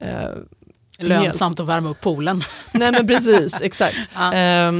eh, 0.01 0.29
Lönsamt 0.99 1.59
helt... 1.59 1.61
att 1.61 1.77
värma 1.77 1.91
upp 1.91 2.01
poolen. 2.01 2.43
Nej 2.75 2.93
men 2.93 3.07
precis, 3.07 3.61
exakt. 3.63 3.97
ja. 4.15 4.35
eh, 4.35 4.73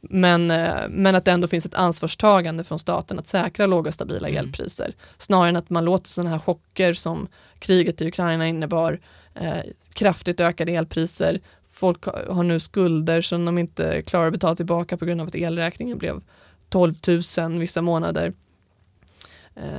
men, 0.00 0.46
men 0.88 1.14
att 1.14 1.24
det 1.24 1.30
ändå 1.30 1.48
finns 1.48 1.66
ett 1.66 1.74
ansvarstagande 1.74 2.64
från 2.64 2.78
staten 2.78 3.18
att 3.18 3.26
säkra 3.26 3.66
låga 3.66 3.92
stabila 3.92 4.28
mm. 4.28 4.44
elpriser. 4.44 4.94
Snarare 5.18 5.48
än 5.48 5.56
att 5.56 5.70
man 5.70 5.84
låter 5.84 6.08
sådana 6.08 6.30
här 6.30 6.38
chocker 6.38 6.94
som 6.94 7.28
kriget 7.58 8.00
i 8.00 8.08
Ukraina 8.08 8.46
innebar 8.46 9.00
eh, 9.40 9.62
kraftigt 9.94 10.40
ökade 10.40 10.72
elpriser. 10.72 11.40
Folk 11.70 12.04
har 12.28 12.42
nu 12.42 12.60
skulder 12.60 13.20
som 13.20 13.44
de 13.44 13.58
inte 13.58 14.02
klarar 14.02 14.26
att 14.26 14.32
betala 14.32 14.56
tillbaka 14.56 14.96
på 14.96 15.04
grund 15.04 15.20
av 15.20 15.26
att 15.26 15.34
elräkningen 15.34 15.98
blev 15.98 16.22
12 16.68 16.94
000 17.38 17.58
vissa 17.58 17.82
månader. 17.82 18.32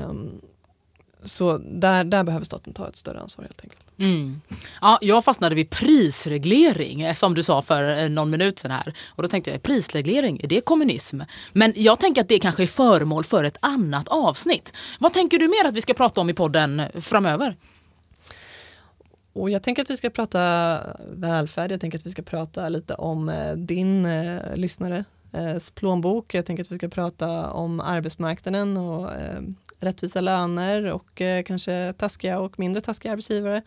Um, 0.10 0.41
så 1.24 1.58
där, 1.58 2.04
där 2.04 2.24
behöver 2.24 2.46
staten 2.46 2.74
ta 2.74 2.88
ett 2.88 2.96
större 2.96 3.20
ansvar 3.20 3.43
helt 3.43 3.62
enkelt. 3.63 3.84
Mm. 4.00 4.41
Ja, 4.82 4.98
jag 5.02 5.24
fastnade 5.24 5.56
vid 5.56 5.70
prisreglering 5.70 7.02
eh, 7.02 7.13
som 7.13 7.36
du 7.36 7.43
sa 7.43 7.62
för 7.62 8.04
eh, 8.04 8.10
någon 8.10 8.30
minut 8.30 8.60
sedan 8.60 8.72
här. 8.72 8.93
Och 9.08 9.24
då 9.24 9.30
tänkte 9.30 9.52
jag, 9.52 9.62
prisreglering, 9.62 10.39
är 10.43 10.48
det 10.48 10.62
kommunism? 10.62 11.22
Men 11.54 11.74
jag 11.76 12.00
tänker 12.00 12.22
att 12.22 12.30
det 12.30 12.39
kanske 12.39 12.63
är 12.63 12.67
föremål 12.67 13.24
för 13.24 13.43
ett 13.43 13.58
annat 13.60 14.08
avsnitt. 14.08 14.74
Vad 15.00 15.13
tänker 15.13 15.38
du 15.38 15.48
mer 15.48 15.65
att 15.65 15.74
vi 15.74 15.82
ska 15.82 15.93
prata 15.93 16.22
om 16.22 16.30
i 16.30 16.34
podden 16.34 16.80
eh, 16.80 16.88
framöver? 17.00 17.56
Och 19.38 19.50
jag 19.50 19.63
tänker 19.63 19.82
att 19.82 19.89
vi 19.89 19.97
ska 19.97 20.10
prata 20.10 20.80
välfärd, 21.12 21.71
jag 21.71 21.82
tänker 21.82 21.97
att 21.97 22.06
vi 22.06 22.10
ska 22.10 22.21
prata 22.21 22.69
lite 22.69 22.93
om 22.93 23.30
eh, 23.30 23.54
din 23.54 24.06
eh, 24.06 24.56
lyssnares 24.56 25.06
eh, 25.32 25.76
plånbok, 25.76 26.34
jag 26.34 26.45
tänker 26.45 26.63
att 26.63 26.71
vi 26.71 26.76
ska 26.76 26.88
prata 26.88 27.52
om 27.52 27.80
arbetsmarknaden 27.80 28.78
och 28.78 29.13
eh, 29.13 29.41
rättvisa 29.80 30.21
löner 30.21 30.86
och 30.93 31.21
eh, 31.21 31.43
kanske 31.43 31.93
taskiga 31.97 32.39
och 32.39 32.60
mindre 32.60 32.82
taskiga 32.82 33.12
arbetsgivare 33.12 33.62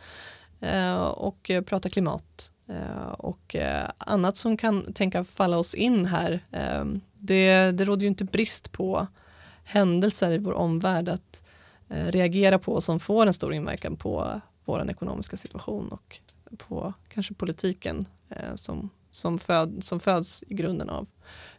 eh, 0.61 1.01
och 1.03 1.51
prata 1.67 1.89
klimat 1.89 2.53
eh, 2.69 3.13
och 3.13 3.57
annat 3.99 4.37
som 4.37 4.57
kan 4.57 4.93
tänka 4.93 5.25
falla 5.25 5.59
oss 5.59 5.75
in 5.75 6.07
här. 6.07 6.41
Det, 7.15 7.71
det 7.71 7.85
råder 7.85 8.03
ju 8.03 8.09
inte 8.09 8.25
brist 8.25 8.73
på 8.73 9.07
händelser 9.65 10.33
i 10.33 10.39
vår 10.39 10.53
omvärld 10.53 11.09
att 11.09 11.45
reagera 11.89 12.59
på 12.59 12.81
som 12.81 13.01
får 13.01 13.27
en 13.27 13.33
stor 13.33 13.55
inverkan 13.55 13.97
på 13.97 14.41
vår 14.71 14.91
ekonomiska 14.91 15.37
situation 15.37 15.89
och 15.89 16.19
på 16.57 16.93
kanske 17.09 17.35
politiken 17.35 18.03
eh, 18.29 18.55
som, 18.55 18.91
som, 19.11 19.39
föd, 19.39 19.85
som 19.85 20.01
föds 20.01 20.45
i 20.49 20.55
grunden 20.55 20.91
av 20.91 21.09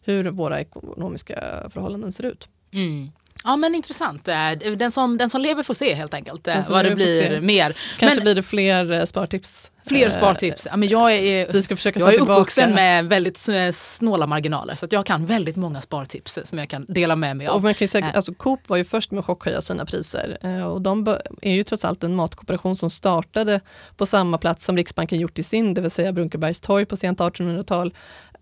hur 0.03 0.31
våra 0.31 0.59
ekonomiska 0.59 1.69
förhållanden 1.69 2.11
ser 2.11 2.23
ut. 2.23 2.49
Mm. 2.73 3.11
Ja 3.43 3.55
men 3.55 3.75
intressant. 3.75 4.27
Eh, 4.27 4.51
den 4.77 4.91
som, 4.91 5.17
den 5.17 5.29
som 5.29 5.41
lever 5.41 5.63
får 5.63 5.73
se 5.73 5.93
helt 5.93 6.13
enkelt 6.13 6.47
eh, 6.47 6.69
vad 6.69 6.85
det 6.85 6.95
blir 6.95 7.41
mer. 7.41 7.77
Kanske 7.99 8.19
men, 8.19 8.23
blir 8.23 8.35
det 8.35 8.43
fler 8.43 9.05
spartips. 9.05 9.71
Fler 9.85 10.09
spartips. 10.09 10.67
Ja, 10.71 10.77
men 10.77 10.89
jag 10.89 11.13
är, 11.13 11.51
Vi 11.51 11.63
ska 11.63 11.75
försöka 11.75 11.99
jag 11.99 12.13
är 12.13 12.21
uppvuxen 12.21 12.71
med 12.71 13.05
väldigt 13.05 13.49
snåla 13.73 14.27
marginaler 14.27 14.75
så 14.75 14.85
att 14.85 14.91
jag 14.91 15.05
kan 15.05 15.25
väldigt 15.25 15.55
många 15.55 15.81
spartips 15.81 16.39
som 16.43 16.59
jag 16.59 16.69
kan 16.69 16.85
dela 16.87 17.15
med 17.15 17.37
mig 17.37 17.47
av. 17.47 17.55
Och 17.55 17.63
man 17.63 17.73
kan 17.73 17.87
säga, 17.87 18.11
alltså, 18.11 18.33
Coop 18.33 18.69
var 18.69 18.77
ju 18.77 18.83
först 18.83 19.11
med 19.11 19.19
att 19.19 19.25
chockhöja 19.25 19.61
sina 19.61 19.85
priser 19.85 20.37
och 20.65 20.81
de 20.81 21.17
är 21.41 21.53
ju 21.53 21.63
trots 21.63 21.85
allt 21.85 22.03
en 22.03 22.15
matkooperation 22.15 22.75
som 22.75 22.89
startade 22.89 23.59
på 23.97 24.05
samma 24.05 24.37
plats 24.37 24.65
som 24.65 24.77
Riksbanken 24.77 25.19
gjort 25.19 25.39
i 25.39 25.43
sin, 25.43 25.73
det 25.73 25.81
vill 25.81 25.91
säga 25.91 26.13
Brunkebergs 26.13 26.61
torg 26.61 26.85
på 26.85 26.97
sent 26.97 27.19
1800-tal 27.19 27.93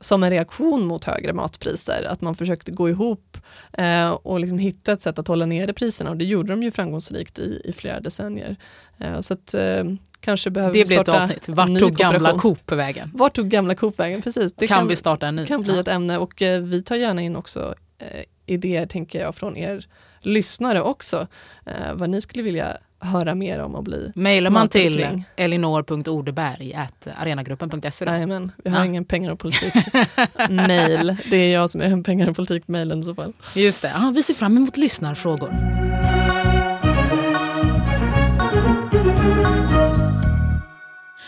som 0.02 0.24
en 0.24 0.30
reaktion 0.30 0.86
mot 0.86 1.04
högre 1.04 1.34
matpriser. 1.34 2.08
Att 2.10 2.22
man 2.22 2.36
försökte 2.36 2.72
gå 2.72 2.90
ihop 2.90 3.38
eh, 3.74 4.10
och 4.10 4.40
liksom 4.40 4.58
hitta 4.58 4.92
ett 4.92 5.02
sätt 5.02 5.20
att 5.20 5.28
hålla 5.28 5.46
nere 5.46 5.74
priserna 5.74 6.10
och 6.10 6.18
det 6.18 6.26
gjorde 6.26 6.54
de 6.54 6.64
ju 6.64 6.72
framgångsrikt 6.72 7.40
i, 7.40 7.62
i 7.66 7.74
flera 7.74 8.00
decennier. 8.00 8.56
Eh, 8.98 9.20
så 9.20 9.34
att, 9.34 9.54
eh, 9.54 9.84
kanske 10.20 10.50
behöver 10.50 10.74
det 10.74 10.88
blir 10.88 11.00
ett 11.00 11.10
avsnitt. 11.10 11.50
Vart 11.50 11.80
tog 11.80 11.96
gamla 11.96 12.34
Coop 12.34 12.72
vägen? 12.72 13.12
Vart 13.14 13.36
tog 13.36 13.50
gamla 13.50 13.76
Coop 13.76 14.00
vägen? 14.00 14.22
Precis. 14.22 14.54
Det 14.54 14.68
kan, 14.68 14.78
kan 14.78 14.88
vi 14.88 14.96
starta 14.96 15.28
en 15.28 15.36
ny? 15.36 15.46
kan 15.46 15.62
bli 15.62 15.80
ett 15.80 15.88
ämne 15.88 16.18
och 16.18 16.42
eh, 16.42 16.62
vi 16.62 16.82
tar 16.82 16.96
gärna 16.96 17.22
in 17.22 17.36
också 17.36 17.76
eh, 18.00 18.24
idéer 18.46 18.86
tänker 18.86 19.22
jag 19.22 19.36
från 19.36 19.58
er 19.58 19.86
lyssnare 20.22 20.82
också. 20.82 21.28
Eh, 21.66 21.94
vad 21.94 22.10
ni 22.10 22.22
skulle 22.22 22.44
vilja 22.44 22.78
höra 23.02 23.36
mer 23.36 23.60
om 23.60 23.76
och 23.76 23.84
bli 23.84 24.12
Mailar 24.16 24.52
man 24.52 24.70
till 24.70 25.24
elinor.ordeberg.arenagruppen.se 25.36 28.06
Jajamän, 28.06 28.52
vi 28.64 28.70
har 28.70 28.80
ja. 28.80 28.86
ingen 28.86 29.06
pengar 29.06 29.32
och 29.32 29.40
politik 29.40 29.74
mail. 30.50 31.18
Det 31.30 31.38
är 31.38 31.54
jag 31.54 31.70
som 31.70 31.82
är 31.82 32.04
pengar 32.04 32.30
och 32.30 32.36
politik 32.36 32.68
mailen 32.68 33.00
i 33.00 33.04
så 33.04 33.16
fall. 33.16 33.34
Just 33.56 33.82
det, 33.82 33.92
ja, 33.96 34.12
vi 34.16 34.24
ser 34.24 34.34
fram 34.34 34.58
emot 34.58 34.78
lyssnarfrågor. 34.78 35.80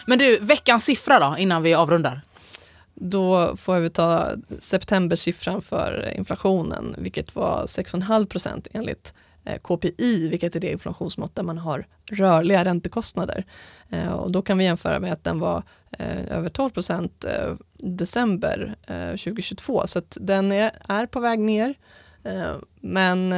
Men 0.06 0.18
du, 0.18 0.40
veckans 0.40 0.86
siffra 0.86 1.20
då 1.20 1.36
innan 1.38 1.64
vi 1.64 1.74
avrundar? 1.74 2.22
Då 2.94 3.58
får 3.58 3.80
vi 3.80 3.90
ta 3.90 4.28
septembersiffran 4.60 5.62
för 5.62 6.14
inflationen 6.18 6.96
vilket 6.98 7.36
var 7.36 7.66
6,5 7.66 8.26
procent 8.26 8.68
enligt 8.72 9.14
eh, 9.46 9.58
KPI, 9.58 10.30
vilket 10.30 10.56
är 10.56 10.60
det 10.60 10.72
inflationsmått 10.72 11.36
där 11.36 11.44
man 11.44 11.58
har 11.58 11.88
rörliga 12.12 12.66
räntekostnader. 12.66 13.46
Eh, 13.90 14.12
och 14.12 14.32
då 14.32 14.42
kan 14.42 14.58
vi 14.58 14.64
jämföra 14.64 15.00
med 15.00 15.14
att 15.14 15.24
den 15.24 15.40
var 15.40 15.64
eh, 16.00 16.38
över 16.38 16.50
12 16.50 16.70
procent 16.70 17.26
december 17.78 18.76
2022 19.12 19.88
så 19.88 20.00
att 20.00 20.18
den 20.22 20.52
är 20.52 21.06
på 21.06 21.20
väg 21.20 21.40
ner. 21.40 21.76
Men 22.82 23.30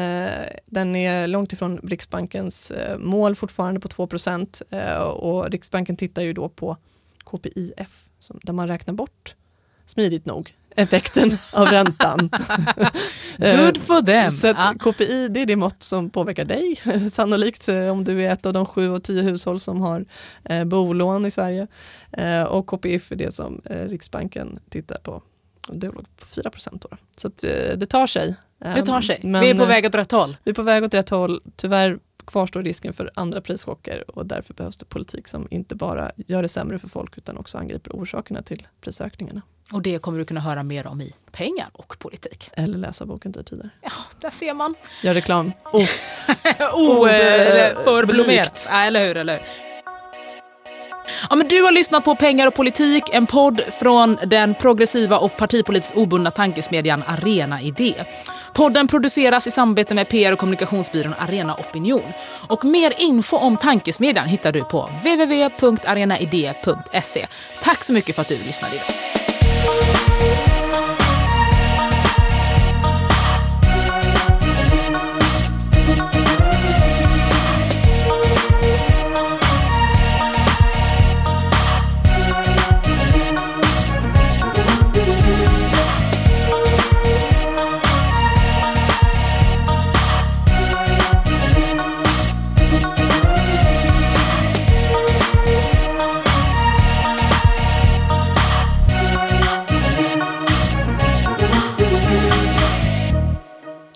den 0.66 0.96
är 0.96 1.28
långt 1.28 1.54
ifrån 1.54 1.78
Riksbankens 1.84 2.72
mål 2.98 3.36
fortfarande 3.36 3.80
på 3.80 3.88
2 3.88 4.08
procent 4.08 4.62
och 5.14 5.52
Riksbanken 5.52 5.96
tittar 5.96 6.22
ju 6.22 6.34
då 6.34 6.50
på 6.50 6.78
KPIF 7.24 8.10
där 8.44 8.54
man 8.54 8.68
räknar 8.68 8.94
bort 8.94 9.36
smidigt 9.86 10.26
nog 10.26 10.54
effekten 10.76 11.38
av 11.52 11.68
räntan. 11.68 12.30
Good 13.38 13.78
for 13.78 14.06
them. 14.06 14.32
Så 14.32 14.48
att 14.48 14.80
KPI 14.80 15.28
det 15.28 15.42
är 15.42 15.46
det 15.46 15.56
mått 15.56 15.84
som 15.84 16.10
påverkar 16.10 16.46
dig 16.46 16.82
sannolikt 17.12 17.68
eh, 17.68 17.88
om 17.88 18.04
du 18.04 18.26
är 18.26 18.34
ett 18.34 18.46
av 18.46 18.54
de 18.54 18.66
sju 18.66 18.90
och 18.90 19.04
tio 19.04 19.22
hushåll 19.22 19.60
som 19.60 19.82
har 19.82 20.06
eh, 20.44 20.64
bolån 20.64 21.26
i 21.26 21.32
Sverige. 21.32 21.68
Eh, 22.12 22.44
och 22.44 22.68
KPIF 22.68 23.12
är 23.12 23.16
det 23.16 23.34
som 23.34 23.62
eh, 23.70 23.88
Riksbanken 23.88 24.60
tittar 24.70 24.98
på. 24.98 25.22
Det 25.68 25.88
låg 25.88 26.06
på 26.18 26.26
4 26.26 26.50
procent. 26.50 26.86
Så 27.18 27.28
att, 27.28 27.44
eh, 27.44 27.78
det 27.78 27.86
tar 27.86 28.08
sig. 28.08 28.36
Det 28.64 28.82
tar 28.82 29.02
sig. 29.02 29.20
Men, 29.24 29.42
vi 29.42 29.50
är 29.50 29.56
på 29.56 29.66
väg 29.66 29.86
åt 29.86 29.96
rätt 29.96 30.12
håll. 30.12 30.38
Vi 30.44 30.52
är 30.52 30.56
på 30.56 30.64
väg 30.64 30.84
åt 30.84 30.94
rätt 30.94 31.10
håll. 31.10 31.42
Tyvärr 31.56 32.00
kvarstår 32.28 32.62
risken 32.62 32.94
för 32.94 33.12
andra 33.16 33.42
prischocker 33.42 34.04
och 34.08 34.26
därför 34.26 34.54
behövs 34.54 34.78
det 34.78 34.86
politik 34.86 35.28
som 35.28 35.48
inte 35.52 35.76
bara 35.76 36.12
gör 36.16 36.42
det 36.42 36.50
sämre 36.50 36.80
för 36.80 36.88
folk 36.88 37.18
utan 37.18 37.38
också 37.38 37.58
angriper 37.58 37.92
orsakerna 37.92 38.42
till 38.42 38.68
prisökningarna. 38.82 39.42
Och 39.72 39.82
det 39.82 40.00
kommer 40.02 40.20
du 40.20 40.26
kunna 40.26 40.40
höra 40.40 40.64
mer 40.64 40.88
om 40.88 41.02
i 41.02 41.14
Pengar 41.32 41.70
och 41.74 42.00
politik. 42.00 42.50
Eller 42.54 42.78
läsa 42.78 43.06
boken 43.06 43.32
Dyrtider. 43.32 43.70
Ja, 43.82 43.92
där 44.22 44.30
ser 44.30 44.54
man. 44.54 44.76
Gör 45.04 45.14
reklam. 45.14 45.52
Oh. 45.74 45.82
oh, 46.74 47.12
eh, 47.12 47.84
för 47.84 48.06
blommerat. 48.06 48.68
Ja, 48.72 48.82
eller 48.82 49.08
hur, 49.08 49.18
eller 49.18 49.34
hur. 49.34 49.73
Ja, 51.30 51.36
men 51.36 51.48
du 51.48 51.62
har 51.62 51.72
lyssnat 51.72 52.06
på 52.06 52.16
Pengar 52.16 52.48
och 52.48 52.56
politik, 52.56 53.04
en 53.12 53.26
podd 53.26 53.62
från 53.70 54.18
den 54.26 54.56
progressiva 54.56 55.18
och 55.18 55.38
partipolitiskt 55.38 55.98
obundna 55.98 56.32
tankesmedjan 56.32 57.04
Arena 57.08 57.62
Idé. 57.62 57.94
Podden 58.54 58.88
produceras 58.88 59.48
i 59.48 59.52
samarbete 59.52 59.96
med 59.96 60.10
PR 60.10 60.32
och 60.32 60.40
kommunikationsbyrån 60.40 61.14
Arena 61.20 61.56
Opinion. 61.56 62.14
Och 62.48 62.66
mer 62.66 62.94
info 62.98 63.38
om 63.38 63.58
tankesmedjan 63.58 64.28
hittar 64.28 64.52
du 64.52 64.64
på 64.64 64.90
www.arenaidé.se. 65.04 67.28
Tack 67.62 67.84
så 67.84 67.94
mycket 67.94 68.16
för 68.16 68.22
att 68.22 68.28
du 68.28 68.38
lyssnade 68.38 68.76
idag. 68.76 69.23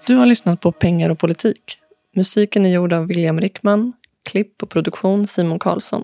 Du 0.08 0.16
har 0.16 0.26
lyssnat 0.26 0.62
på 0.62 0.72
Pengar 0.72 1.10
och 1.10 1.20
politik. 1.20 1.78
Musiken 2.16 2.66
är 2.66 2.70
gjord 2.70 2.94
av 2.94 3.08
William 3.08 3.42
Rickman, 3.42 3.94
klipp 4.30 4.64
och 4.64 4.70
produktion 4.70 5.28
Simon 5.28 5.60
Karlsson. 5.60 6.04